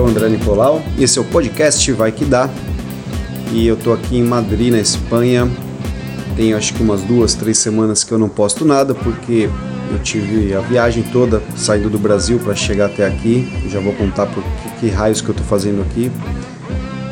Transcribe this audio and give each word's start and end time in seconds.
é 0.00 0.02
o 0.02 0.06
André 0.06 0.28
Nicolau 0.30 0.82
e 0.96 1.04
esse 1.04 1.18
é 1.18 1.22
o 1.22 1.24
podcast 1.24 1.92
Vai 1.92 2.10
Que 2.10 2.24
Dá. 2.24 2.48
E 3.52 3.66
eu 3.66 3.76
tô 3.76 3.92
aqui 3.92 4.16
em 4.16 4.22
Madrid, 4.22 4.72
na 4.72 4.80
Espanha. 4.80 5.50
Tem 6.36 6.54
acho 6.54 6.72
que 6.72 6.82
umas 6.82 7.02
duas, 7.02 7.34
três 7.34 7.58
semanas 7.58 8.02
que 8.02 8.10
eu 8.10 8.18
não 8.18 8.28
posto 8.28 8.64
nada 8.64 8.94
porque 8.94 9.50
eu 9.90 9.98
tive 10.02 10.54
a 10.54 10.60
viagem 10.60 11.02
toda 11.02 11.42
saindo 11.54 11.90
do 11.90 11.98
Brasil 11.98 12.38
para 12.38 12.54
chegar 12.54 12.86
até 12.86 13.06
aqui. 13.06 13.46
Eu 13.62 13.68
já 13.68 13.80
vou 13.80 13.92
contar 13.92 14.26
por 14.26 14.42
que, 14.42 14.80
que 14.80 14.88
raios 14.88 15.20
que 15.20 15.28
eu 15.28 15.34
tô 15.34 15.42
fazendo 15.42 15.82
aqui. 15.82 16.10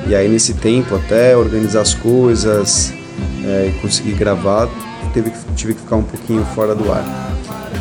E 0.07 0.15
aí 0.15 0.27
nesse 0.27 0.55
tempo 0.55 0.95
até 0.95 1.37
organizar 1.37 1.83
as 1.83 1.93
coisas 1.93 2.93
é, 3.45 3.71
e 3.71 3.81
conseguir 3.83 4.15
gravar, 4.15 4.67
teve, 5.13 5.31
tive 5.55 5.75
que 5.75 5.81
ficar 5.81 5.97
um 5.97 6.05
pouquinho 6.05 6.43
fora 6.55 6.75
do 6.75 6.91
ar. 6.91 7.05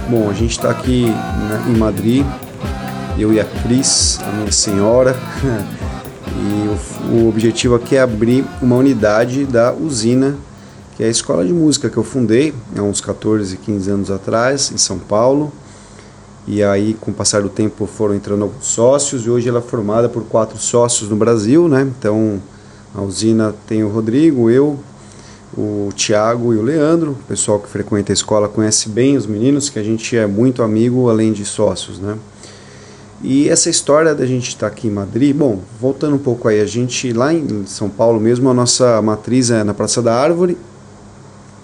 Bom, 0.10 0.30
a 0.30 0.34
gente 0.34 0.52
está 0.52 0.70
aqui 0.71 1.05
né, 1.05 1.66
em 1.70 1.77
Madrid, 1.77 2.26
eu 3.17 3.34
e 3.34 3.39
a 3.39 3.45
Cris, 3.45 4.20
a 4.21 4.31
minha 4.31 4.52
senhora, 4.52 5.16
e 6.38 7.12
o, 7.12 7.16
o, 7.16 7.30
objetivo 7.30 7.73
aqui 7.73 7.95
é 7.95 8.02
abrir 8.02 8.45
uma 8.62 8.75
unidade 8.75 9.44
da 9.44 9.73
usina, 9.73 10.38
que 10.95 11.03
é 11.03 11.08
a 11.08 11.09
escola 11.09 11.44
de 11.44 11.52
música 11.52 11.89
que 11.89 11.98
eu 11.98 12.03
fundei 12.03 12.53
há 12.77 12.81
uns 12.81 13.02
14, 13.02 13.58
15 13.58 13.89
anos 13.89 14.11
atrás, 14.11 14.72
em 14.72 14.77
São 14.77 14.99
Paulo. 14.99 15.52
E 16.48 16.63
aí, 16.63 16.95
com 17.02 17.09
o 17.09 17.13
passar 17.13 17.41
do 17.41 17.49
tempo, 17.49 17.88
foram 17.88 18.13
entrando 18.13 18.44
alguns 18.44 18.67
sócios, 18.67 19.25
e 19.25 19.30
hoje 19.30 19.49
ela 19.49 19.59
é 19.59 19.63
formada 19.63 20.08
por 20.08 20.23
quatro 20.23 20.58
sócios 20.58 21.09
no 21.09 21.16
Brasil, 21.16 21.67
né? 21.67 21.81
Então, 21.81 22.39
a 22.94 23.02
usina 23.02 23.53
tem 23.67 23.84
o 23.84 23.89
Rodrigo, 23.89 24.49
eu, 24.49 24.80
o 25.58 25.89
Tiago 25.95 26.53
e 26.53 26.58
o 26.58 26.61
Leandro. 26.61 27.11
O 27.11 27.27
pessoal 27.27 27.59
que 27.59 27.67
frequenta 27.67 28.11
a 28.11 28.13
escola 28.13 28.47
conhece 28.47 28.89
bem 28.89 29.17
os 29.17 29.25
meninos, 29.25 29.70
que 29.70 29.80
a 29.80 29.84
gente 29.84 30.16
é 30.16 30.27
muito 30.27 30.61
amigo, 30.61 31.09
além 31.09 31.34
de 31.34 31.44
sócios, 31.44 31.99
né? 31.99 32.16
E 33.22 33.50
essa 33.50 33.70
história 33.70 34.14
da 34.14 34.26
gente 34.28 34.50
estar 34.50 34.68
tá 34.68 34.73
aqui 34.73 34.88
em 34.88 34.92
Madrid, 34.92 35.36
bom, 35.36 35.60
voltando 35.82 36.16
um 36.16 36.20
pouco 36.20 36.48
aí, 36.48 36.62
a 36.62 36.66
gente 36.66 37.12
lá 37.14 37.34
em 37.34 37.66
São 37.66 37.90
Paulo 37.90 38.20
mesmo, 38.20 38.48
a 38.50 38.54
nossa 38.54 39.02
matriz 39.02 39.50
é 39.50 39.64
na 39.64 39.73
Praça 39.73 40.02
da 40.02 40.14
Árvore. 40.14 40.58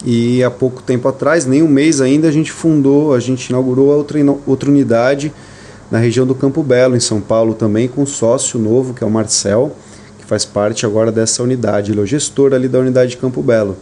E 0.04 0.44
há 0.44 0.52
pouco 0.52 0.82
tempo 0.82 1.08
atrás, 1.08 1.46
nem 1.46 1.62
um 1.62 1.68
mês 1.68 2.02
ainda, 2.02 2.28
a 2.28 2.32
gente 2.32 2.52
fundou, 2.52 3.14
a 3.14 3.20
gente 3.20 3.50
inaugurou 3.50 3.88
outra, 3.88 4.20
outra 4.46 4.70
unidade 4.70 5.32
na 5.90 6.00
região 6.00 6.26
do 6.26 6.34
Campo 6.34 6.64
Belo, 6.64 6.96
em 6.96 7.00
São 7.00 7.22
Paulo 7.22 7.54
também, 7.54 7.88
com 7.88 8.02
um 8.02 8.06
sócio 8.06 8.60
novo, 8.60 8.94
que 8.94 9.04
é 9.04 9.08
o 9.08 9.12
Marcel, 9.12 9.76
que 10.20 10.26
faz 10.26 10.44
parte 10.44 10.86
agora 10.86 11.12
dessa 11.12 11.44
unidade. 11.44 11.92
Ele 11.92 12.00
é 12.00 12.04
o 12.04 12.06
gestor 12.06 12.54
ali 12.54 12.68
da 12.68 12.80
unidade 12.80 13.12
de 13.12 13.18
Campo 13.18 13.42
Belo. 13.44 13.78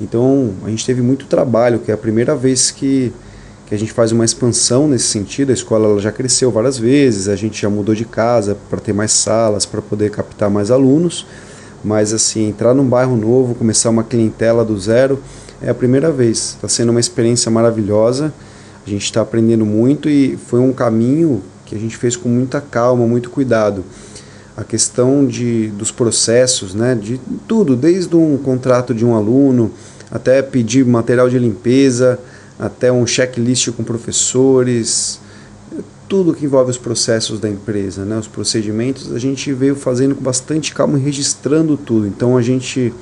Então, 0.00 0.50
a 0.64 0.68
gente 0.68 0.84
teve 0.84 1.00
muito 1.00 1.26
trabalho, 1.26 1.78
que 1.78 1.90
é 1.90 1.94
a 1.94 1.96
primeira 1.96 2.36
vez 2.36 2.70
que 2.70 3.12
que 3.66 3.74
a 3.74 3.78
gente 3.78 3.92
faz 3.92 4.12
uma 4.12 4.24
expansão 4.24 4.86
nesse 4.86 5.06
sentido. 5.06 5.50
A 5.50 5.54
escola 5.54 5.88
ela 5.88 6.00
já 6.00 6.12
cresceu 6.12 6.50
várias 6.50 6.78
vezes, 6.78 7.28
a 7.28 7.36
gente 7.36 7.60
já 7.60 7.70
mudou 7.70 7.94
de 7.94 8.04
casa 8.04 8.56
para 8.68 8.80
ter 8.80 8.92
mais 8.92 9.12
salas, 9.12 9.64
para 9.64 9.80
poder 9.80 10.10
captar 10.10 10.50
mais 10.50 10.70
alunos. 10.70 11.26
Mas 11.82 12.12
assim, 12.12 12.48
entrar 12.48 12.74
num 12.74 12.86
bairro 12.86 13.16
novo, 13.16 13.54
começar 13.54 13.90
uma 13.90 14.04
clientela 14.04 14.64
do 14.64 14.78
zero, 14.78 15.22
é 15.60 15.70
a 15.70 15.74
primeira 15.74 16.10
vez. 16.10 16.54
Está 16.56 16.68
sendo 16.68 16.90
uma 16.90 17.00
experiência 17.00 17.50
maravilhosa. 17.50 18.32
A 18.86 18.90
gente 18.90 19.04
está 19.04 19.22
aprendendo 19.22 19.64
muito 19.64 20.08
e 20.08 20.36
foi 20.36 20.60
um 20.60 20.72
caminho 20.72 21.42
que 21.64 21.74
a 21.74 21.78
gente 21.78 21.96
fez 21.96 22.16
com 22.16 22.28
muita 22.28 22.60
calma, 22.60 23.06
muito 23.06 23.30
cuidado. 23.30 23.84
A 24.56 24.62
questão 24.62 25.26
de, 25.26 25.68
dos 25.68 25.90
processos, 25.90 26.74
né, 26.74 26.94
de 26.94 27.20
tudo, 27.48 27.74
desde 27.74 28.14
um 28.14 28.36
contrato 28.36 28.94
de 28.94 29.04
um 29.04 29.14
aluno 29.14 29.70
até 30.10 30.42
pedir 30.42 30.84
material 30.84 31.28
de 31.28 31.38
limpeza, 31.38 32.20
até 32.58 32.92
um 32.92 33.06
checklist 33.06 33.70
com 33.72 33.82
professores, 33.82 35.20
tudo 36.08 36.34
que 36.34 36.44
envolve 36.44 36.70
os 36.70 36.78
processos 36.78 37.40
da 37.40 37.48
empresa, 37.48 38.04
né, 38.04 38.18
os 38.18 38.28
procedimentos, 38.28 39.12
a 39.12 39.18
gente 39.18 39.52
veio 39.52 39.74
fazendo 39.74 40.14
com 40.14 40.22
bastante 40.22 40.72
calma 40.72 40.98
e 40.98 41.02
registrando 41.02 41.76
tudo. 41.76 42.06
Então 42.06 42.36
a 42.36 42.42
gente 42.42 42.92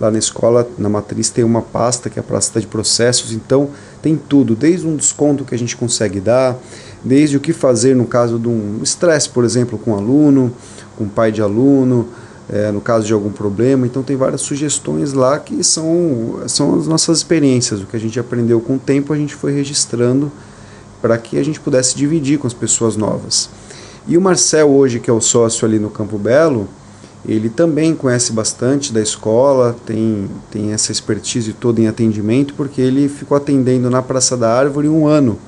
lá 0.00 0.10
na 0.10 0.18
escola, 0.18 0.68
na 0.78 0.88
matriz, 0.88 1.30
tem 1.30 1.44
uma 1.44 1.62
pasta 1.62 2.10
que 2.10 2.18
é 2.18 2.20
a 2.20 2.24
pasta 2.24 2.60
de 2.60 2.66
processos, 2.66 3.32
então 3.32 3.70
tem 4.02 4.16
tudo, 4.16 4.56
desde 4.56 4.84
um 4.84 4.96
desconto 4.96 5.44
que 5.44 5.54
a 5.54 5.58
gente 5.58 5.76
consegue 5.76 6.18
dar, 6.18 6.58
desde 7.04 7.36
o 7.36 7.40
que 7.40 7.52
fazer 7.52 7.94
no 7.94 8.04
caso 8.04 8.36
de 8.36 8.48
um 8.48 8.80
estresse, 8.82 9.28
por 9.28 9.44
exemplo, 9.44 9.78
com 9.78 9.92
um 9.92 9.96
aluno, 9.96 10.52
com 10.96 11.04
um 11.04 11.08
pai 11.08 11.30
de 11.30 11.40
aluno, 11.40 12.08
é, 12.52 12.70
no 12.70 12.82
caso 12.82 13.06
de 13.06 13.14
algum 13.14 13.32
problema. 13.32 13.86
Então 13.86 14.02
tem 14.02 14.14
várias 14.14 14.42
sugestões 14.42 15.14
lá 15.14 15.38
que 15.38 15.64
são, 15.64 16.40
são 16.46 16.78
as 16.78 16.86
nossas 16.86 17.18
experiências, 17.18 17.80
o 17.80 17.86
que 17.86 17.96
a 17.96 18.00
gente 18.00 18.20
aprendeu 18.20 18.60
com 18.60 18.74
o 18.74 18.78
tempo 18.78 19.12
a 19.12 19.16
gente 19.16 19.34
foi 19.34 19.52
registrando 19.52 20.30
para 21.00 21.16
que 21.16 21.38
a 21.38 21.42
gente 21.42 21.58
pudesse 21.58 21.96
dividir 21.96 22.38
com 22.38 22.46
as 22.46 22.52
pessoas 22.52 22.96
novas. 22.96 23.48
E 24.06 24.16
o 24.18 24.20
Marcel 24.20 24.68
hoje, 24.68 25.00
que 25.00 25.08
é 25.08 25.12
o 25.12 25.20
sócio 25.20 25.66
ali 25.66 25.78
no 25.78 25.88
Campo 25.88 26.18
Belo, 26.18 26.68
ele 27.24 27.48
também 27.48 27.94
conhece 27.94 28.32
bastante 28.32 28.92
da 28.92 29.00
escola, 29.00 29.76
tem, 29.86 30.28
tem 30.50 30.72
essa 30.72 30.92
expertise 30.92 31.52
toda 31.52 31.80
em 31.80 31.86
atendimento, 31.86 32.52
porque 32.54 32.80
ele 32.80 33.08
ficou 33.08 33.36
atendendo 33.36 33.88
na 33.88 34.02
Praça 34.02 34.36
da 34.36 34.52
Árvore 34.52 34.88
um 34.88 35.06
ano. 35.06 35.38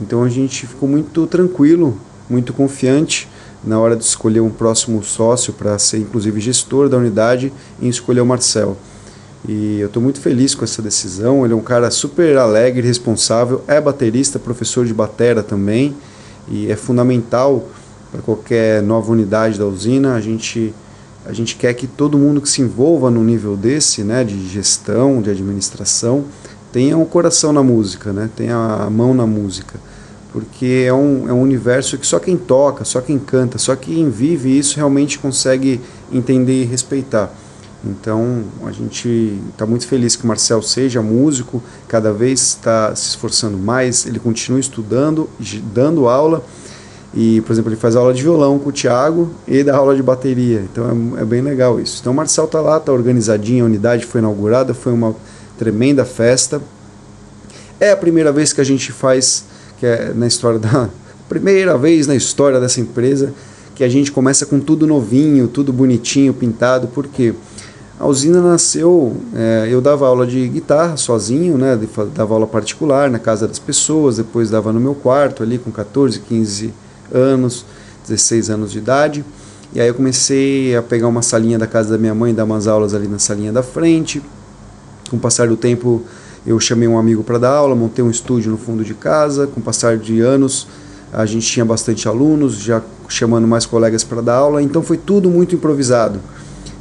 Então 0.00 0.22
a 0.22 0.28
gente 0.28 0.66
ficou 0.66 0.88
muito 0.88 1.26
tranquilo, 1.26 1.96
muito 2.28 2.52
confiante 2.52 3.28
na 3.64 3.78
hora 3.78 3.96
de 3.96 4.04
escolher 4.04 4.40
um 4.40 4.50
próximo 4.50 5.02
sócio 5.02 5.52
para 5.52 5.78
ser 5.78 5.98
inclusive 5.98 6.40
gestor 6.40 6.88
da 6.88 6.96
unidade 6.96 7.52
em 7.80 7.88
escolher 7.88 8.20
o 8.20 8.26
Marcel. 8.26 8.76
E 9.48 9.78
eu 9.80 9.86
estou 9.86 10.02
muito 10.02 10.20
feliz 10.20 10.54
com 10.54 10.64
essa 10.64 10.82
decisão. 10.82 11.44
Ele 11.44 11.52
é 11.54 11.56
um 11.56 11.62
cara 11.62 11.90
super 11.90 12.36
alegre, 12.36 12.86
responsável, 12.86 13.62
é 13.68 13.80
baterista, 13.80 14.38
professor 14.38 14.84
de 14.84 14.92
batera 14.92 15.42
também, 15.42 15.94
e 16.48 16.70
é 16.70 16.76
fundamental 16.76 17.68
para 18.10 18.20
qualquer 18.22 18.82
nova 18.82 19.12
unidade 19.12 19.58
da 19.58 19.66
usina. 19.66 20.14
A 20.14 20.20
gente 20.20 20.74
a 21.24 21.32
gente 21.32 21.56
quer 21.56 21.74
que 21.74 21.88
todo 21.88 22.16
mundo 22.16 22.40
que 22.40 22.48
se 22.48 22.62
envolva 22.62 23.10
no 23.10 23.24
nível 23.24 23.56
desse, 23.56 24.04
né, 24.04 24.22
de 24.22 24.48
gestão, 24.48 25.20
de 25.20 25.28
administração, 25.28 26.24
tenha 26.72 26.96
o 26.96 27.02
um 27.02 27.04
coração 27.04 27.52
na 27.52 27.64
música, 27.64 28.12
né, 28.12 28.30
tenha 28.36 28.56
a 28.56 28.88
mão 28.88 29.12
na 29.12 29.26
música 29.26 29.74
porque 30.36 30.84
é 30.86 30.92
um, 30.92 31.26
é 31.26 31.32
um 31.32 31.40
universo 31.40 31.96
que 31.96 32.06
só 32.06 32.18
quem 32.18 32.36
toca, 32.36 32.84
só 32.84 33.00
quem 33.00 33.18
canta, 33.18 33.56
só 33.56 33.74
quem 33.74 34.10
vive 34.10 34.58
isso 34.58 34.76
realmente 34.76 35.18
consegue 35.18 35.80
entender 36.12 36.60
e 36.60 36.64
respeitar. 36.66 37.32
Então 37.82 38.44
a 38.66 38.70
gente 38.70 39.40
está 39.50 39.64
muito 39.64 39.86
feliz 39.86 40.14
que 40.14 40.24
o 40.24 40.26
Marcel 40.26 40.60
seja 40.60 41.00
músico, 41.00 41.62
cada 41.88 42.12
vez 42.12 42.42
está 42.42 42.94
se 42.94 43.08
esforçando 43.08 43.56
mais, 43.56 44.04
ele 44.04 44.18
continua 44.18 44.60
estudando, 44.60 45.26
dando 45.72 46.06
aula 46.06 46.44
e, 47.14 47.40
por 47.40 47.52
exemplo, 47.54 47.70
ele 47.70 47.80
faz 47.80 47.96
aula 47.96 48.12
de 48.12 48.22
violão 48.22 48.58
com 48.58 48.68
o 48.68 48.72
Thiago 48.72 49.30
e 49.48 49.64
dá 49.64 49.74
aula 49.74 49.96
de 49.96 50.02
bateria, 50.02 50.60
então 50.70 51.16
é, 51.16 51.22
é 51.22 51.24
bem 51.24 51.40
legal 51.40 51.80
isso. 51.80 51.96
Então 52.02 52.12
o 52.12 52.16
Marcel 52.16 52.44
está 52.44 52.60
lá, 52.60 52.76
está 52.76 52.92
organizadinho, 52.92 53.64
a 53.64 53.68
unidade 53.68 54.04
foi 54.04 54.20
inaugurada, 54.20 54.74
foi 54.74 54.92
uma 54.92 55.16
tremenda 55.56 56.04
festa. 56.04 56.60
É 57.80 57.90
a 57.90 57.96
primeira 57.96 58.30
vez 58.30 58.52
que 58.52 58.60
a 58.60 58.64
gente 58.64 58.92
faz 58.92 59.55
que 59.78 59.86
é 59.86 60.12
na 60.14 60.26
história 60.26 60.58
da 60.58 60.88
primeira 61.28 61.76
vez 61.76 62.06
na 62.06 62.14
história 62.14 62.60
dessa 62.60 62.80
empresa 62.80 63.32
que 63.76 63.84
a 63.84 63.88
gente 63.88 64.10
começa 64.10 64.46
com 64.46 64.58
tudo 64.58 64.86
novinho, 64.86 65.46
tudo 65.46 65.70
bonitinho, 65.70 66.32
pintado, 66.32 66.88
porque 66.88 67.34
a 68.00 68.06
usina 68.06 68.40
nasceu, 68.40 69.14
é, 69.34 69.68
eu 69.70 69.82
dava 69.82 70.06
aula 70.06 70.26
de 70.26 70.48
guitarra 70.48 70.96
sozinho, 70.96 71.58
né, 71.58 71.78
dava 72.14 72.34
aula 72.34 72.46
particular 72.46 73.10
na 73.10 73.18
casa 73.18 73.46
das 73.46 73.58
pessoas, 73.58 74.16
depois 74.16 74.48
dava 74.48 74.72
no 74.72 74.80
meu 74.80 74.94
quarto 74.94 75.42
ali 75.42 75.58
com 75.58 75.70
14, 75.70 76.20
15 76.20 76.72
anos, 77.12 77.66
16 78.08 78.48
anos 78.48 78.72
de 78.72 78.78
idade, 78.78 79.24
e 79.74 79.80
aí 79.80 79.88
eu 79.88 79.94
comecei 79.94 80.74
a 80.74 80.82
pegar 80.82 81.08
uma 81.08 81.20
salinha 81.20 81.58
da 81.58 81.66
casa 81.66 81.90
da 81.90 81.98
minha 81.98 82.14
mãe, 82.14 82.34
dar 82.34 82.44
umas 82.44 82.66
aulas 82.66 82.94
ali 82.94 83.06
na 83.06 83.18
salinha 83.18 83.52
da 83.52 83.62
frente, 83.62 84.22
com 85.10 85.16
o 85.16 85.20
passar 85.20 85.48
do 85.48 85.56
tempo 85.56 86.02
eu 86.46 86.60
chamei 86.60 86.86
um 86.86 86.96
amigo 86.96 87.24
para 87.24 87.38
dar 87.38 87.50
aula, 87.50 87.74
montei 87.74 88.04
um 88.04 88.10
estúdio 88.10 88.52
no 88.52 88.56
fundo 88.56 88.84
de 88.84 88.94
casa. 88.94 89.48
Com 89.48 89.58
o 89.58 89.62
passar 89.62 89.98
de 89.98 90.20
anos, 90.20 90.68
a 91.12 91.26
gente 91.26 91.44
tinha 91.44 91.64
bastante 91.64 92.06
alunos, 92.06 92.58
já 92.58 92.80
chamando 93.08 93.48
mais 93.48 93.66
colegas 93.66 94.04
para 94.04 94.20
dar 94.20 94.34
aula. 94.34 94.62
Então 94.62 94.80
foi 94.80 94.96
tudo 94.96 95.28
muito 95.28 95.56
improvisado. 95.56 96.20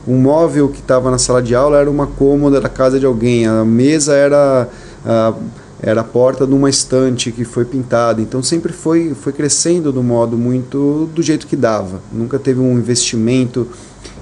Um 0.07 0.17
móvel 0.17 0.69
que 0.69 0.79
estava 0.79 1.09
na 1.09 1.17
sala 1.17 1.41
de 1.41 1.55
aula 1.55 1.79
era 1.79 1.89
uma 1.89 2.05
cômoda 2.05 2.61
da 2.61 2.69
casa 2.69 2.99
de 2.99 3.07
alguém. 3.07 3.47
A 3.47 3.65
mesa 3.65 4.13
era 4.13 4.69
a, 5.03 5.33
era 5.81 6.01
a 6.01 6.03
porta 6.03 6.45
de 6.45 6.53
uma 6.53 6.69
estante 6.69 7.31
que 7.31 7.43
foi 7.43 7.65
pintada. 7.65 8.21
Então 8.21 8.43
sempre 8.43 8.71
foi 8.71 9.15
foi 9.15 9.33
crescendo 9.33 9.91
do 9.91 10.03
modo 10.03 10.37
muito 10.37 11.09
do 11.15 11.23
jeito 11.23 11.47
que 11.47 11.55
dava. 11.55 12.01
Nunca 12.13 12.37
teve 12.37 12.59
um 12.59 12.77
investimento. 12.77 13.67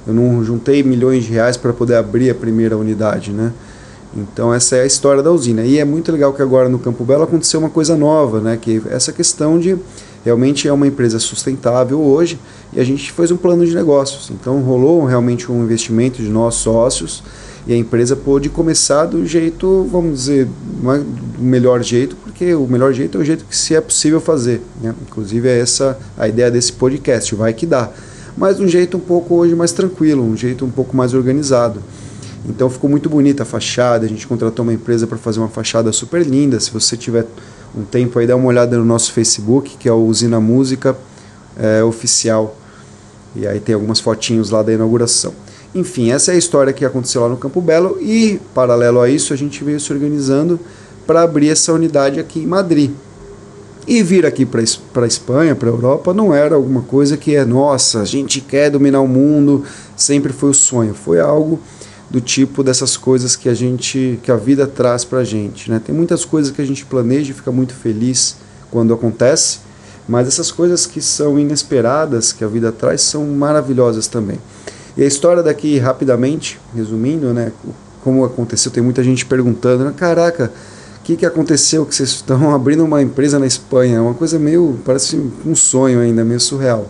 Eu 0.08 0.14
não 0.14 0.42
juntei 0.42 0.84
milhões 0.84 1.26
de 1.26 1.34
reais 1.34 1.58
para 1.58 1.74
poder 1.74 1.96
abrir 1.96 2.30
a 2.30 2.36
primeira 2.36 2.78
unidade, 2.78 3.32
né? 3.32 3.52
Então 4.16 4.54
essa 4.54 4.76
é 4.76 4.82
a 4.82 4.86
história 4.86 5.24
da 5.24 5.32
usina. 5.32 5.64
E 5.64 5.80
é 5.80 5.86
muito 5.86 6.12
legal 6.12 6.34
que 6.34 6.42
agora 6.42 6.70
no 6.70 6.80
Campo 6.80 7.04
Belo 7.04 7.24
aconteceu 7.24 7.60
uma 7.60 7.70
coisa 7.70 7.96
nova, 7.96 8.40
né? 8.40 8.58
Que 8.62 8.82
essa 8.90 9.12
questão 9.12 9.60
de 9.60 9.78
realmente 10.24 10.68
é 10.68 10.74
uma 10.74 10.88
empresa 10.88 11.20
sustentável 11.20 12.00
hoje 12.00 12.40
e 12.72 12.80
a 12.80 12.84
gente 12.84 13.12
fez 13.12 13.32
um 13.32 13.38
plano 13.38 13.66
de 13.66 13.76
negócios. 13.76 14.30
Então 14.30 14.62
rolou 14.62 15.04
realmente 15.06 15.52
um 15.52 15.64
investimento 15.64 16.22
de 16.22 16.30
nós 16.30 16.56
sócios 16.56 17.24
e 17.66 17.74
a 17.74 17.78
empresa 17.78 18.16
pôde 18.16 18.50
começar 18.50 19.06
do 19.06 19.26
jeito, 19.26 19.88
vamos 19.90 20.20
dizer, 20.20 20.48
é 20.48 20.98
do 21.38 21.44
melhor 21.44 21.82
jeito, 21.82 22.16
porque 22.18 22.54
o 22.54 22.68
melhor 22.68 22.94
jeito 22.94 23.18
é 23.18 23.22
o 23.22 23.24
jeito 23.24 23.46
que 23.46 23.56
se 23.56 23.74
é 23.74 23.80
possível 23.80 24.20
fazer. 24.20 24.62
Né? 24.82 24.94
Inclusive 25.08 25.48
é 25.48 25.60
essa 25.60 25.98
a 26.18 26.28
ideia 26.28 26.52
desse 26.52 26.74
podcast, 26.74 27.34
vai 27.36 27.54
que 27.54 27.66
dá. 27.66 27.90
mas 28.38 28.60
um 28.60 28.68
jeito 28.68 28.98
um 28.98 29.00
pouco 29.00 29.36
hoje 29.36 29.56
mais 29.56 29.72
tranquilo, 29.72 30.24
um 30.24 30.36
jeito 30.36 30.66
um 30.66 30.72
pouco 30.72 30.96
mais 30.96 31.14
organizado. 31.14 31.82
Então 32.46 32.70
ficou 32.70 32.90
muito 32.90 33.10
bonita 33.10 33.44
a 33.44 33.46
fachada, 33.46 34.06
a 34.06 34.10
gente 34.10 34.28
contratou 34.28 34.64
uma 34.64 34.74
empresa 34.74 35.08
para 35.08 35.18
fazer 35.18 35.40
uma 35.40 35.48
fachada 35.48 35.92
super 35.92 36.26
linda. 36.26 36.60
Se 36.60 36.72
você 36.72 36.98
tiver 36.98 37.26
um 37.76 37.84
tempo 37.84 38.20
aí, 38.20 38.28
dá 38.28 38.36
uma 38.36 38.48
olhada 38.48 38.78
no 38.78 38.84
nosso 38.84 39.14
Facebook, 39.14 39.78
que 39.78 39.88
é 39.88 39.92
o 39.92 40.06
Usina 40.06 40.40
Música 40.40 40.96
é, 41.58 41.84
Oficial. 41.84 42.56
E 43.36 43.48
aí 43.48 43.60
tem 43.60 43.74
algumas 43.74 44.00
fotinhos 44.00 44.50
lá 44.50 44.62
da 44.62 44.74
inauguração. 44.74 45.34
Enfim, 45.74 46.12
essa 46.12 46.32
é 46.32 46.36
a 46.36 46.38
história 46.38 46.72
que 46.72 46.86
aconteceu 46.86 47.22
lá 47.22 47.30
no 47.30 47.38
Campo 47.38 47.60
Belo 47.60 47.98
e, 48.00 48.40
paralelo 48.54 49.02
a 49.02 49.10
isso, 49.10 49.34
a 49.34 49.36
gente 49.36 49.64
veio 49.64 49.80
se 49.80 49.92
organizando 49.92 50.60
para 51.08 51.24
abrir 51.24 51.50
essa 51.50 51.74
unidade 51.74 52.20
aqui 52.20 52.40
em 52.40 52.46
Madrid. 52.46 52.92
E 53.88 54.02
vir 54.04 54.26
aqui 54.26 54.46
para 54.46 54.62
a 54.62 55.08
Espanha, 55.08 55.56
para 55.56 55.70
a 55.70 55.72
Europa, 55.72 56.14
não 56.14 56.34
era 56.34 56.56
alguma 56.56 56.84
coisa 56.84 57.18
que 57.18 57.36
é, 57.36 57.44
nossa, 57.44 58.02
a 58.02 58.06
gente 58.06 58.40
quer 58.40 58.70
dominar 58.70 59.02
o 59.02 59.08
mundo, 59.08 59.64
sempre 59.98 60.32
foi 60.32 60.52
o 60.52 60.54
sonho. 60.54 60.94
Foi 60.94 61.20
algo 61.20 61.60
do 62.14 62.22
tipo 62.22 62.64
dessas 62.64 62.96
coisas 62.96 63.36
que 63.36 63.50
a 63.50 63.56
gente, 63.56 64.20
que 64.22 64.32
a 64.32 64.36
vida 64.36 64.68
traz 64.68 65.04
para 65.04 65.20
a 65.20 65.24
gente. 65.24 65.72
Né? 65.72 65.82
Tem 65.84 65.96
muitas 65.96 66.24
coisas 66.24 66.52
que 66.52 66.62
a 66.62 66.66
gente 66.66 66.86
planeja 66.86 67.32
e 67.32 67.34
fica 67.34 67.52
muito 67.52 67.74
feliz 67.74 68.38
quando 68.70 68.94
acontece, 68.94 69.62
mas 70.08 70.28
essas 70.28 70.52
coisas 70.52 70.86
que 70.86 71.02
são 71.02 71.40
inesperadas, 71.40 72.32
que 72.32 72.44
a 72.44 72.48
vida 72.48 72.72
traz, 72.72 73.02
são 73.02 73.26
maravilhosas 73.26 74.06
também. 74.06 74.38
E 74.96 75.02
a 75.02 75.08
história 75.08 75.42
daqui, 75.42 75.80
rapidamente, 75.80 76.60
resumindo, 76.76 77.34
né, 77.34 77.52
como 78.04 78.24
aconteceu, 78.24 78.72
tem 78.72 78.84
muita 78.84 79.04
gente 79.04 79.26
perguntando, 79.26 79.84
né, 79.84 79.94
caraca, 79.98 80.54
o 81.00 81.04
que, 81.04 81.16
que 81.18 81.26
aconteceu 81.26 81.84
que 81.84 81.96
vocês 81.96 82.10
estão 82.10 82.54
abrindo 82.54 82.86
uma 82.86 83.02
empresa 83.02 83.40
na 83.40 83.48
Espanha? 83.48 83.98
É 83.98 84.02
uma 84.02 84.14
coisa 84.14 84.38
meio, 84.38 84.80
parece 84.86 85.20
um 85.44 85.56
sonho 85.56 86.00
ainda, 86.00 86.24
meio 86.24 86.40
surreal. 86.40 86.88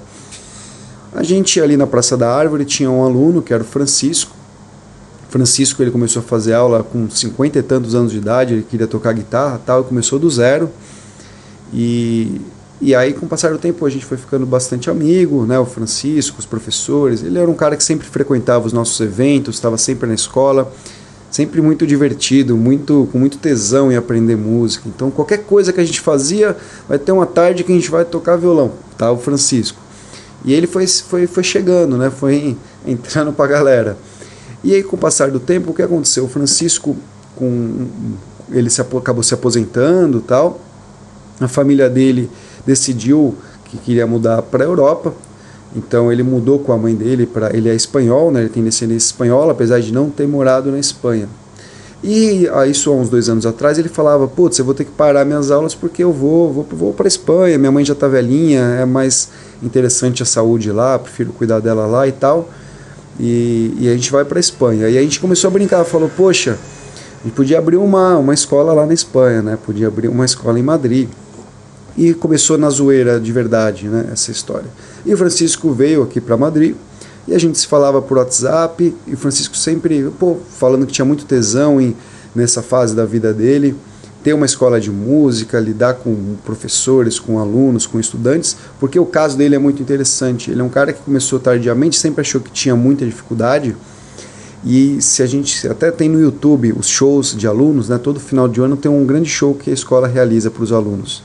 A 1.15 1.23
gente 1.23 1.61
ali 1.61 1.77
na 1.77 1.87
Praça 1.87 2.17
da 2.17 2.29
Árvore 2.29 2.65
tinha 2.65 2.91
um 2.91 3.01
aluno 3.05 3.41
que 3.41 3.53
era 3.53 3.63
o 3.63 3.65
Francisco. 3.65 4.42
Francisco 5.33 5.81
ele 5.81 5.89
começou 5.89 6.19
a 6.19 6.23
fazer 6.23 6.53
aula 6.53 6.83
com 6.83 7.09
cinquenta 7.09 7.57
e 7.57 7.63
tantos 7.63 7.95
anos 7.95 8.11
de 8.11 8.19
idade, 8.19 8.53
ele 8.53 8.61
queria 8.69 8.85
tocar 8.85 9.13
guitarra, 9.13 9.59
tal, 9.65 9.83
começou 9.83 10.19
do 10.19 10.29
zero. 10.29 10.69
E, 11.73 12.39
e 12.79 12.93
aí 12.93 13.13
com 13.13 13.25
o 13.25 13.29
passar 13.29 13.51
do 13.51 13.57
tempo 13.57 13.83
a 13.83 13.89
gente 13.89 14.05
foi 14.05 14.15
ficando 14.15 14.45
bastante 14.45 14.91
amigo, 14.91 15.43
né? 15.47 15.57
O 15.57 15.65
Francisco, 15.65 16.37
os 16.37 16.45
professores, 16.45 17.23
ele 17.23 17.39
era 17.39 17.49
um 17.49 17.55
cara 17.55 17.75
que 17.75 17.83
sempre 17.83 18.07
frequentava 18.07 18.67
os 18.67 18.73
nossos 18.73 18.99
eventos, 19.01 19.55
estava 19.55 19.75
sempre 19.75 20.07
na 20.07 20.13
escola 20.13 20.71
sempre 21.31 21.63
muito 21.63 21.87
divertido, 21.87 22.55
muito 22.55 23.09
com 23.11 23.17
muito 23.17 23.39
tesão 23.39 23.91
em 23.91 23.95
aprender 23.95 24.35
música. 24.35 24.87
Então 24.87 25.09
qualquer 25.09 25.39
coisa 25.39 25.73
que 25.73 25.81
a 25.81 25.83
gente 25.83 25.99
fazia, 25.99 26.55
vai 26.87 26.99
ter 26.99 27.11
uma 27.11 27.25
tarde 27.25 27.63
que 27.63 27.71
a 27.71 27.75
gente 27.75 27.89
vai 27.89 28.05
tocar 28.05 28.35
violão, 28.35 28.73
tá? 28.95 29.11
O 29.11 29.17
Francisco. 29.17 29.81
E 30.45 30.53
ele 30.53 30.67
foi, 30.67 30.85
foi, 30.85 31.25
foi 31.25 31.41
chegando, 31.41 31.97
né? 31.97 32.11
Foi 32.11 32.55
entrando 32.85 33.33
para 33.33 33.45
a 33.45 33.47
galera. 33.47 33.97
E 34.63 34.73
aí 34.73 34.83
com 34.83 34.95
o 34.95 34.99
passar 34.99 35.29
do 35.29 35.39
tempo, 35.39 35.71
o 35.71 35.73
que 35.73 35.81
aconteceu? 35.81 36.25
O 36.25 36.27
Francisco 36.27 36.95
com 37.35 37.87
ele 38.51 38.69
se, 38.69 38.81
acabou 38.81 39.23
se 39.23 39.33
aposentando, 39.33 40.21
tal. 40.21 40.61
A 41.39 41.47
família 41.47 41.89
dele 41.89 42.29
decidiu 42.65 43.35
que 43.65 43.77
queria 43.77 44.07
mudar 44.07 44.41
para 44.43 44.63
a 44.63 44.67
Europa 44.67 45.13
então 45.75 46.11
ele 46.11 46.23
mudou 46.23 46.59
com 46.59 46.71
a 46.71 46.77
mãe 46.77 46.95
dele 46.95 47.25
para 47.25 47.55
ele 47.55 47.69
é 47.69 47.75
espanhol, 47.75 48.31
né? 48.31 48.41
Ele 48.41 48.49
tem 48.49 48.63
descendência 48.63 49.07
espanhola, 49.07 49.51
apesar 49.53 49.79
de 49.79 49.91
não 49.91 50.09
ter 50.09 50.27
morado 50.27 50.71
na 50.71 50.79
Espanha. 50.79 51.27
E 52.03 52.47
isso 52.69 52.91
há 52.91 52.95
uns 52.95 53.09
dois 53.09 53.29
anos 53.29 53.45
atrás 53.45 53.79
ele 53.79 53.87
falava, 53.87 54.27
putz, 54.27 54.59
eu 54.59 54.65
vou 54.65 54.73
ter 54.73 54.83
que 54.83 54.91
parar 54.91 55.23
minhas 55.23 55.49
aulas 55.49 55.73
porque 55.73 56.03
eu 56.03 56.11
vou, 56.11 56.51
vou, 56.51 56.67
vou 56.69 56.93
para 56.93 57.07
Espanha, 57.07 57.57
minha 57.57 57.71
mãe 57.71 57.85
já 57.85 57.93
está 57.93 58.09
velhinha, 58.09 58.59
é 58.59 58.85
mais 58.85 59.29
interessante 59.63 60.21
a 60.21 60.25
saúde 60.25 60.69
lá, 60.69 60.99
prefiro 60.99 61.31
cuidar 61.31 61.59
dela 61.59 61.85
lá 61.85 62.05
e 62.05 62.11
tal. 62.11 62.49
E, 63.19 63.73
e 63.79 63.89
a 63.89 63.93
gente 63.93 64.11
vai 64.11 64.25
para 64.25 64.39
Espanha. 64.39 64.89
E 64.89 64.97
a 64.97 65.01
gente 65.01 65.19
começou 65.19 65.47
a 65.47 65.51
brincar, 65.51 65.83
falou, 65.85 66.09
poxa, 66.15 66.57
a 67.21 67.23
gente 67.23 67.35
podia 67.35 67.57
abrir 67.57 67.77
uma, 67.77 68.17
uma 68.17 68.33
escola 68.33 68.73
lá 68.73 68.85
na 68.85 68.93
Espanha, 68.93 69.41
né? 69.41 69.57
Podia 69.65 69.87
abrir 69.87 70.07
uma 70.07 70.25
escola 70.25 70.59
em 70.59 70.63
Madrid. 70.63 71.07
E 71.95 72.13
começou 72.13 72.57
na 72.57 72.69
zoeira 72.69 73.19
de 73.19 73.31
verdade, 73.31 73.87
né, 73.87 74.09
essa 74.11 74.31
história. 74.31 74.67
E 75.05 75.13
o 75.13 75.17
Francisco 75.17 75.71
veio 75.71 76.01
aqui 76.01 76.19
para 76.19 76.35
Madrid 76.35 76.75
e 77.27 77.35
a 77.35 77.39
gente 77.39 77.57
se 77.57 77.67
falava 77.67 78.01
por 78.01 78.17
WhatsApp 78.17 78.95
e 79.07 79.13
o 79.13 79.17
Francisco 79.17 79.55
sempre, 79.55 80.11
pô, 80.19 80.37
falando 80.57 80.85
que 80.87 80.91
tinha 80.91 81.05
muito 81.05 81.23
tesão 81.25 81.79
em, 81.79 81.95
nessa 82.35 82.63
fase 82.63 82.95
da 82.95 83.05
vida 83.05 83.31
dele, 83.31 83.75
ter 84.23 84.33
uma 84.33 84.45
escola 84.45 84.79
de 84.79 84.89
música, 84.89 85.59
lidar 85.59 85.95
com 85.95 86.35
professores, 86.45 87.19
com 87.19 87.39
alunos, 87.39 87.85
com 87.85 87.99
estudantes, 87.99 88.55
porque 88.79 88.97
o 88.97 89.05
caso 89.05 89.37
dele 89.37 89.55
é 89.55 89.59
muito 89.59 89.81
interessante. 89.81 90.49
Ele 90.49 90.61
é 90.61 90.63
um 90.63 90.69
cara 90.69 90.93
que 90.93 91.01
começou 91.01 91.39
tardiamente, 91.39 91.99
sempre 91.99 92.21
achou 92.21 92.39
que 92.39 92.49
tinha 92.49 92.75
muita 92.75 93.05
dificuldade. 93.05 93.75
E 94.65 95.01
se 95.01 95.21
a 95.21 95.25
gente 95.25 95.67
até 95.67 95.91
tem 95.91 96.07
no 96.07 96.21
YouTube 96.21 96.71
os 96.71 96.87
shows 96.87 97.35
de 97.35 97.45
alunos, 97.45 97.89
né, 97.89 97.97
todo 97.97 98.17
final 98.17 98.47
de 98.47 98.61
ano 98.61 98.77
tem 98.77 98.89
um 98.89 99.05
grande 99.05 99.29
show 99.29 99.53
que 99.53 99.69
a 99.69 99.73
escola 99.73 100.07
realiza 100.07 100.49
para 100.49 100.63
os 100.63 100.71
alunos. 100.71 101.21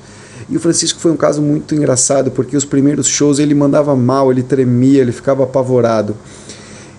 E 0.50 0.56
o 0.56 0.60
Francisco 0.60 0.98
foi 0.98 1.12
um 1.12 1.16
caso 1.16 1.40
muito 1.40 1.74
engraçado, 1.74 2.32
porque 2.32 2.56
os 2.56 2.64
primeiros 2.64 3.06
shows 3.06 3.38
ele 3.38 3.54
mandava 3.54 3.94
mal, 3.94 4.32
ele 4.32 4.42
tremia, 4.42 5.02
ele 5.02 5.12
ficava 5.12 5.44
apavorado. 5.44 6.16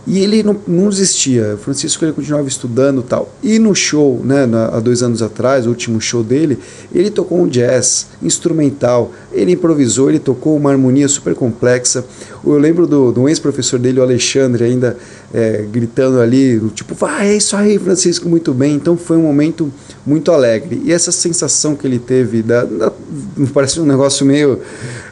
E 0.08 0.20
ele 0.20 0.42
não, 0.42 0.56
não 0.68 0.90
desistia. 0.90 1.56
O 1.56 1.58
Francisco 1.58 2.04
ele 2.04 2.14
continuava 2.14 2.48
estudando 2.48 3.04
tal. 3.04 3.32
E 3.44 3.60
no 3.60 3.76
show, 3.76 4.22
né, 4.24 4.46
na, 4.46 4.68
há 4.68 4.80
dois 4.80 5.04
anos 5.04 5.22
atrás, 5.22 5.66
o 5.66 5.70
último 5.70 6.00
show 6.02 6.24
dele, 6.24 6.58
ele 6.94 7.12
tocou 7.12 7.42
um 7.42 7.48
jazz 7.48 8.08
instrumental. 8.22 9.12
Ele 9.32 9.52
improvisou, 9.52 10.10
ele 10.10 10.20
tocou 10.20 10.56
uma 10.56 10.72
harmonia 10.72 11.08
super 11.08 11.36
complexa. 11.36 12.04
Eu 12.44 12.58
lembro 12.58 12.88
do, 12.88 13.12
do 13.12 13.30
ex-professor 13.30 13.78
dele, 13.78 14.00
o 14.00 14.04
Alexandre, 14.04 14.64
ainda 14.64 14.98
é, 15.34 15.66
gritando 15.72 16.20
ali, 16.20 16.60
tipo, 16.74 16.96
vai, 16.96 17.30
é 17.30 17.38
isso 17.38 17.56
aí, 17.56 17.78
Francisco, 17.78 18.28
muito 18.28 18.54
bem. 18.54 18.76
Então 18.76 18.98
foi 18.98 19.18
um 19.18 19.24
momento 19.24 19.72
muito 20.06 20.32
alegre. 20.32 20.82
E 20.86 20.92
essa 20.94 21.12
sensação 21.12 21.76
que 21.76 21.86
ele 21.86 22.00
teve, 22.00 22.42
da, 22.42 22.64
da 22.64 22.92
parece 23.54 23.80
um 23.80 23.86
negócio 23.86 24.26
meio, 24.26 24.60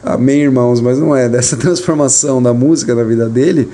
amém, 0.02 0.42
irmãos, 0.42 0.80
mas 0.80 0.98
não 0.98 1.14
é, 1.14 1.28
dessa 1.28 1.54
transformação 1.58 2.42
da 2.42 2.52
música 2.52 2.94
na 2.94 3.04
vida 3.04 3.28
dele 3.28 3.68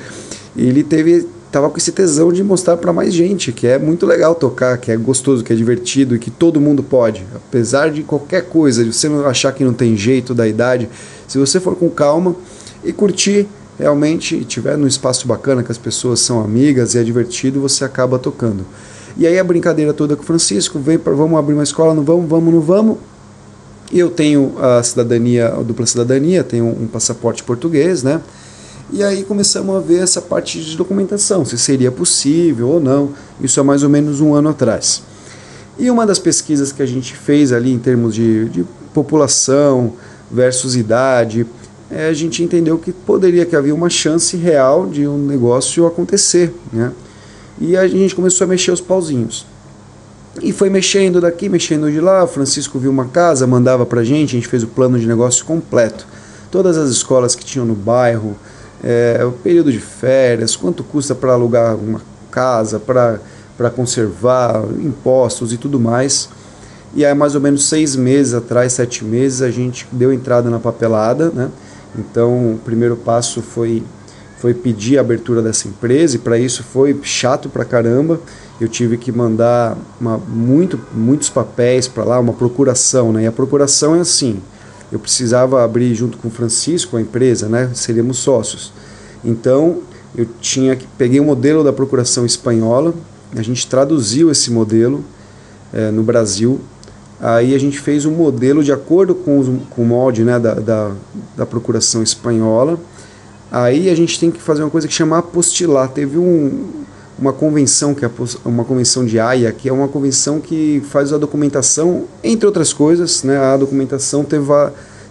ele 0.57 0.83
teve 0.83 1.27
tava 1.51 1.71
com 1.71 1.77
esse 1.77 1.93
tesão 1.93 2.33
de 2.33 2.43
mostrar 2.43 2.77
para 2.77 2.93
mais 2.93 3.15
gente 3.15 3.53
que 3.53 3.65
é 3.65 3.79
muito 3.79 4.05
legal 4.05 4.35
tocar, 4.35 4.77
que 4.77 4.91
é 4.91 4.97
gostoso, 4.97 5.45
que 5.45 5.53
é 5.53 5.57
divertido 5.57 6.17
e 6.17 6.19
que 6.19 6.29
todo 6.29 6.61
mundo 6.61 6.83
pode, 6.83 7.25
apesar 7.33 7.93
de 7.93 8.03
qualquer 8.03 8.47
coisa, 8.47 8.83
de 8.83 8.93
você 8.93 9.07
achar 9.25 9.53
que 9.53 9.63
não 9.63 9.73
tem 9.73 9.97
jeito 9.97 10.35
da 10.35 10.49
idade, 10.49 10.89
se 11.29 11.39
você 11.39 11.61
for 11.61 11.77
com 11.77 11.89
calma 11.89 12.35
e 12.83 12.93
curtir 12.93 13.47
realmente 13.79 14.35
e 14.35 14.45
tiver 14.45 14.77
num 14.77 14.87
espaço 14.87 15.29
bacana 15.29 15.63
que 15.63 15.71
as 15.71 15.79
pessoas 15.79 16.19
são 16.19 16.41
amigas 16.41 16.95
e 16.95 16.99
é 16.99 17.05
divertido, 17.05 17.61
você 17.61 17.85
acaba 17.85 18.19
tocando. 18.19 18.67
E 19.17 19.25
aí 19.25 19.39
a 19.39 19.45
brincadeira 19.45 19.93
toda 19.93 20.17
com 20.17 20.25
o 20.25 20.27
Francisco, 20.27 20.81
vem 20.81 20.99
para 20.99 21.13
vamos 21.13 21.39
abrir 21.39 21.55
uma 21.55 21.63
escola, 21.63 21.95
não 21.95 22.03
vamos, 22.03 22.29
vamos, 22.29 22.53
não 22.53 22.61
vamos. 22.61 22.99
Eu 23.93 24.11
tenho 24.11 24.55
a 24.59 24.83
cidadania, 24.83 25.49
a 25.49 25.63
dupla 25.63 25.87
cidadania, 25.87 26.43
tenho 26.43 26.67
um 26.67 26.89
passaporte 26.89 27.45
português, 27.45 28.03
né? 28.03 28.21
E 28.93 29.03
aí 29.03 29.25
começamos 29.25 29.75
a 29.75 29.81
ver 29.81 30.03
essa 30.03 30.21
parte 30.21 30.61
de 30.63 30.77
documentação, 30.77 31.45
se 31.45 31.57
seria 31.59 31.91
possível 31.91 32.69
ou 32.69 32.81
não. 32.81 33.11
Isso 33.41 33.61
há 33.61 33.65
mais 33.65 33.83
ou 33.83 33.89
menos 33.89 34.21
um 34.21 34.35
ano 34.35 34.51
atrás. 34.51 35.03
E 35.79 35.91
uma 35.91 36.07
das 36.07 36.19
pesquisas 36.19 36.71
que 36.71 36.83
a 36.83 36.87
gente 36.87 37.15
fez 37.15 37.53
ali 37.53 37.73
em 37.73 37.79
termos 37.79 38.15
de, 38.15 38.49
de 38.49 38.65
população 38.93 39.95
versus 40.31 40.77
idade, 40.77 41.47
é, 41.91 42.09
a 42.09 42.13
gente 42.13 42.43
entendeu 42.43 42.79
que 42.79 42.93
poderia 42.93 43.45
que 43.45 43.57
havia 43.57 43.75
uma 43.75 43.91
chance 43.91 44.37
real 44.37 44.87
de 44.87 45.07
um 45.07 45.19
negócio 45.19 45.87
acontecer, 45.87 46.55
né? 46.73 46.93
E 47.61 47.77
a 47.77 47.87
gente 47.87 48.15
começou 48.15 48.45
a 48.45 48.49
mexer 48.49 48.73
os 48.73 48.81
pauzinhos. 48.81 49.47
E 50.43 50.53
foi 50.53 50.69
mexendo 50.69 51.21
daqui, 51.21 51.49
mexendo 51.49 51.91
de 51.91 52.01
lá. 52.01 52.25
O 52.25 52.27
Francisco 52.27 52.79
viu 52.79 52.91
uma 52.91 53.07
casa, 53.07 53.47
mandava 53.47 53.87
pra 53.87 54.03
gente, 54.03 54.31
a 54.31 54.39
gente 54.39 54.49
fez 54.49 54.63
o 54.65 54.67
plano 54.67 54.99
de 54.99 55.07
negócio 55.07 55.45
completo. 55.45 56.07
Todas 56.51 56.77
as 56.77 56.91
escolas 56.91 57.35
que 57.35 57.45
tinham 57.45 57.65
no 57.65 57.75
bairro, 57.75 58.37
é, 58.85 59.25
o 59.25 59.33
período 59.33 59.73
de 59.73 59.81
férias, 59.81 60.55
quanto 60.55 60.85
custa 60.85 61.15
para 61.15 61.33
alugar 61.33 61.75
uma 61.75 62.03
casa, 62.31 62.79
para 62.79 63.71
conservar, 63.75 64.63
impostos 64.79 65.55
e 65.55 65.57
tudo 65.57 65.81
mais. 65.81 66.29
E 66.95 67.03
aí, 67.03 67.15
mais 67.15 67.35
ou 67.35 67.41
menos 67.41 67.67
seis 67.67 67.97
meses 67.97 68.35
atrás, 68.35 68.75
sete 68.75 69.03
meses, 69.03 69.41
a 69.41 69.51
gente 69.51 69.89
deu 69.91 70.13
entrada 70.13 70.51
na 70.51 70.61
papelada. 70.61 71.31
Né? 71.31 71.51
Então, 71.99 72.53
o 72.53 72.61
primeiro 72.63 72.95
passo 72.95 73.41
foi, 73.41 73.83
foi 74.37 74.53
pedir 74.53 74.99
a 74.99 75.01
abertura 75.01 75.41
dessa 75.41 75.67
empresa, 75.67 76.17
e 76.17 76.19
para 76.19 76.39
isso 76.39 76.63
foi 76.63 77.01
chato 77.03 77.49
pra 77.49 77.65
caramba. 77.65 78.21
Eu 78.61 78.69
tive 78.69 78.99
que 78.99 79.11
mandar 79.11 79.79
uma, 79.99 80.19
muito, 80.19 80.79
muitos 80.93 81.31
papéis 81.31 81.89
para 81.89 82.05
lá, 82.05 82.21
uma 82.21 82.35
procuração. 82.35 83.13
Né? 83.15 83.23
E 83.23 83.27
a 83.27 83.33
procuração 83.33 83.97
é 83.97 84.01
assim: 84.01 84.43
eu 84.95 85.01
precisava 85.01 85.65
abrir 85.65 85.93
junto 85.93 86.17
com 86.17 86.29
o 86.29 86.31
Francisco 86.31 86.97
a 86.97 87.01
empresa, 87.01 87.49
né? 87.49 87.69
Seríamos 87.75 88.19
sócios. 88.19 88.73
Então, 89.25 89.81
eu 90.17 90.25
tinha 90.41 90.79
peguei 90.97 91.19
o 91.19 91.25
um 91.25 91.27
modelo 91.27 91.65
da 91.65 91.73
procuração 91.73 92.25
espanhola, 92.25 92.95
a 93.35 93.43
gente 93.43 93.67
traduziu 93.67 94.31
esse 94.31 94.53
modelo 94.53 95.05
é, 95.73 95.91
no 95.91 96.05
Brasil. 96.05 96.61
Aí 97.21 97.57
a 97.57 97.59
gente 97.59 97.81
fez 97.81 98.07
um 98.07 98.13
modelo 98.13 98.63
de 98.63 98.71
acordo 98.71 99.17
com, 99.17 99.41
os, 99.41 99.49
com 99.71 99.83
o 99.83 99.87
molde 99.87 100.23
né, 100.23 100.39
da, 100.39 100.55
da, 100.55 100.93
da 101.37 101.47
procuração 101.47 102.01
espanhola. 102.01 102.79
Aí 103.51 103.91
a 103.91 103.97
gente 103.97 104.21
tem 104.21 104.31
que 104.31 104.41
fazer 104.41 104.63
uma 104.63 104.71
coisa 104.71 104.87
que 104.87 104.95
chama 104.95 105.19
apostilar. 105.19 105.89
Teve 105.89 106.19
um, 106.19 106.85
uma 107.19 107.33
convenção 107.33 107.95
que 107.95 108.05
é 108.05 108.11
uma 108.45 108.65
convenção 108.65 109.05
de 109.05 109.19
Haia, 109.19 109.53
que 109.53 109.69
é 109.69 109.73
uma 109.73 109.89
convenção 109.89 110.41
que 110.41 110.83
faz 110.91 111.13
a 111.13 111.19
documentação, 111.19 112.05
entre 112.23 112.47
outras 112.47 112.73
coisas, 112.73 113.23
né? 113.23 113.39
A 113.39 113.57
documentação 113.57 114.25
teve 114.25 114.47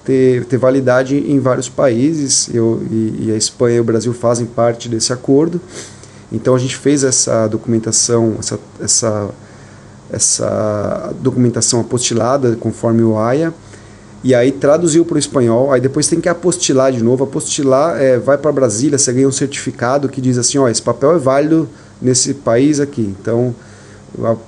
ter, 0.03 0.45
ter 0.45 0.57
validade 0.57 1.15
em 1.15 1.39
vários 1.39 1.69
países. 1.69 2.49
Eu, 2.53 2.81
e, 2.91 3.27
e 3.27 3.31
a 3.31 3.37
Espanha 3.37 3.77
e 3.77 3.79
o 3.79 3.83
Brasil 3.83 4.13
fazem 4.13 4.45
parte 4.45 4.89
desse 4.89 5.13
acordo. 5.13 5.59
Então 6.31 6.55
a 6.55 6.59
gente 6.59 6.75
fez 6.75 7.03
essa 7.03 7.47
documentação, 7.47 8.35
essa, 8.39 8.59
essa, 8.81 9.29
essa 10.11 11.13
documentação 11.21 11.79
apostilada 11.79 12.55
conforme 12.59 13.03
o 13.03 13.17
AIA, 13.17 13.53
e 14.23 14.33
aí 14.33 14.51
traduziu 14.51 15.03
para 15.03 15.15
o 15.15 15.19
espanhol, 15.19 15.71
aí 15.71 15.81
depois 15.81 16.07
tem 16.07 16.19
que 16.19 16.29
apostilar 16.29 16.91
de 16.91 17.03
novo. 17.03 17.25
Apostilar 17.25 18.01
é, 18.01 18.17
vai 18.17 18.37
para 18.37 18.51
Brasília, 18.51 18.97
você 18.97 19.11
ganha 19.11 19.27
um 19.27 19.33
certificado 19.33 20.07
que 20.09 20.21
diz 20.21 20.37
assim, 20.37 20.57
ó, 20.57 20.67
esse 20.67 20.81
papel 20.81 21.13
é 21.13 21.19
válido 21.19 21.69
nesse 22.03 22.33
país 22.35 22.79
aqui. 22.79 23.15
Então 23.19 23.55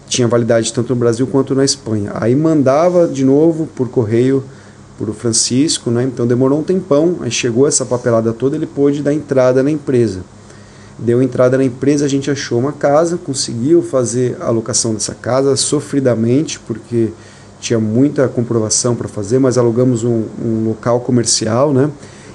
tinha 0.07 0.27
validade 0.27 0.71
tanto 0.71 0.93
no 0.93 0.99
Brasil 0.99 1.25
quanto 1.25 1.55
na 1.55 1.65
Espanha. 1.65 2.11
Aí 2.15 2.35
mandava 2.35 3.07
de 3.07 3.25
novo 3.25 3.67
por 3.75 3.89
correio 3.89 4.43
para 4.97 5.09
o 5.09 5.13
Francisco, 5.13 5.89
né? 5.89 6.03
Então 6.03 6.27
demorou 6.27 6.59
um 6.59 6.63
tempão, 6.63 7.17
aí 7.21 7.31
chegou 7.31 7.67
essa 7.67 7.85
papelada 7.85 8.31
toda, 8.31 8.55
ele 8.55 8.67
pôde 8.67 9.01
dar 9.01 9.13
entrada 9.13 9.63
na 9.63 9.71
empresa. 9.71 10.21
Deu 10.97 11.21
entrada 11.21 11.57
na 11.57 11.63
empresa, 11.63 12.05
a 12.05 12.07
gente 12.07 12.31
achou 12.31 12.57
uma 12.57 12.71
casa, 12.71 13.17
conseguiu 13.17 13.81
fazer 13.81 14.37
a 14.39 14.49
locação 14.49 14.93
dessa 14.93 15.13
casa 15.13 15.55
sofridamente, 15.57 16.57
porque 16.59 17.09
tinha 17.59 17.79
muita 17.79 18.27
comprovação 18.29 18.95
para 18.95 19.07
fazer, 19.07 19.39
mas 19.39 19.57
alugamos 19.57 20.05
um, 20.05 20.23
um, 20.41 20.67
local 20.67 21.01
comercial, 21.01 21.73
né? 21.73 21.89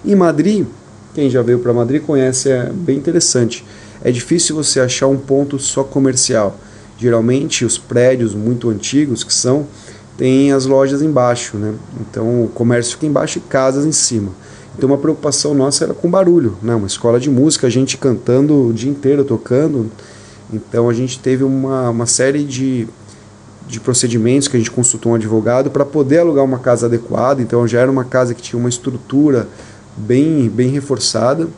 Em 0.05 0.15
Madrid, 0.15 0.67
quem 1.15 1.31
já 1.31 1.41
veio 1.41 1.61
para 1.61 1.73
Madrid 1.73 2.03
conhece, 2.03 2.51
é 2.51 2.71
bem 2.71 2.99
interessante. 2.99 3.65
É 4.03 4.11
difícil 4.11 4.57
você 4.57 4.81
achar 4.81 5.07
um 5.07 5.17
ponto 5.17 5.59
só 5.59 5.85
comercial. 5.85 6.59
Geralmente 6.99 7.65
os 7.65 7.79
prédios 7.79 8.35
muito 8.35 8.69
antigos 8.71 9.25
que 9.25 9.33
são 9.33 9.67
tem 10.17 10.53
as 10.53 10.67
lojas 10.67 11.01
embaixo, 11.01 11.57
né? 11.57 11.75
Então 12.01 12.45
o 12.45 12.49
comércio 12.49 12.93
fica 12.93 13.07
embaixo 13.07 13.39
e 13.39 13.41
casas 13.41 13.87
em 13.87 13.93
cima. 13.93 14.33
Então 14.77 14.89
uma 14.91 14.99
preocupação 14.99 15.55
nossa 15.55 15.85
era 15.85 15.95
com 15.95 16.11
barulho, 16.11 16.57
né? 16.63 16.75
Uma 16.75 16.87
escola 16.87 17.19
de 17.19 17.31
música, 17.31 17.67
a 17.67 17.71
gente 17.71 17.97
cantando 17.97 18.69
o 18.69 18.73
dia 18.73 18.91
inteiro, 18.91 19.25
tocando. 19.25 19.91
Então 20.53 20.89
a 20.89 20.93
gente 20.93 21.19
teve 21.19 21.43
uma, 21.43 21.89
uma 21.91 22.07
série 22.07 22.45
de, 22.45 22.87
de 23.67 23.81
procedimentos 23.81 24.49
que 24.49 24.57
a 24.57 24.61
gente 24.61 24.71
consultou 24.71 25.13
um 25.13 25.15
advogado 25.15 25.71
para 25.71 25.85
poder 25.85 26.19
alugar 26.19 26.45
uma 26.45 26.59
casa 26.59 26.87
adequada. 26.87 27.41
Então 27.41 27.67
já 27.67 27.81
era 27.81 27.91
uma 27.91 28.05
casa 28.05 28.35
que 28.35 28.43
tinha 28.43 28.59
uma 28.59 28.69
estrutura 28.69 29.49
bem, 29.97 30.49
bem 30.49 30.69
reforçada. 30.69 31.49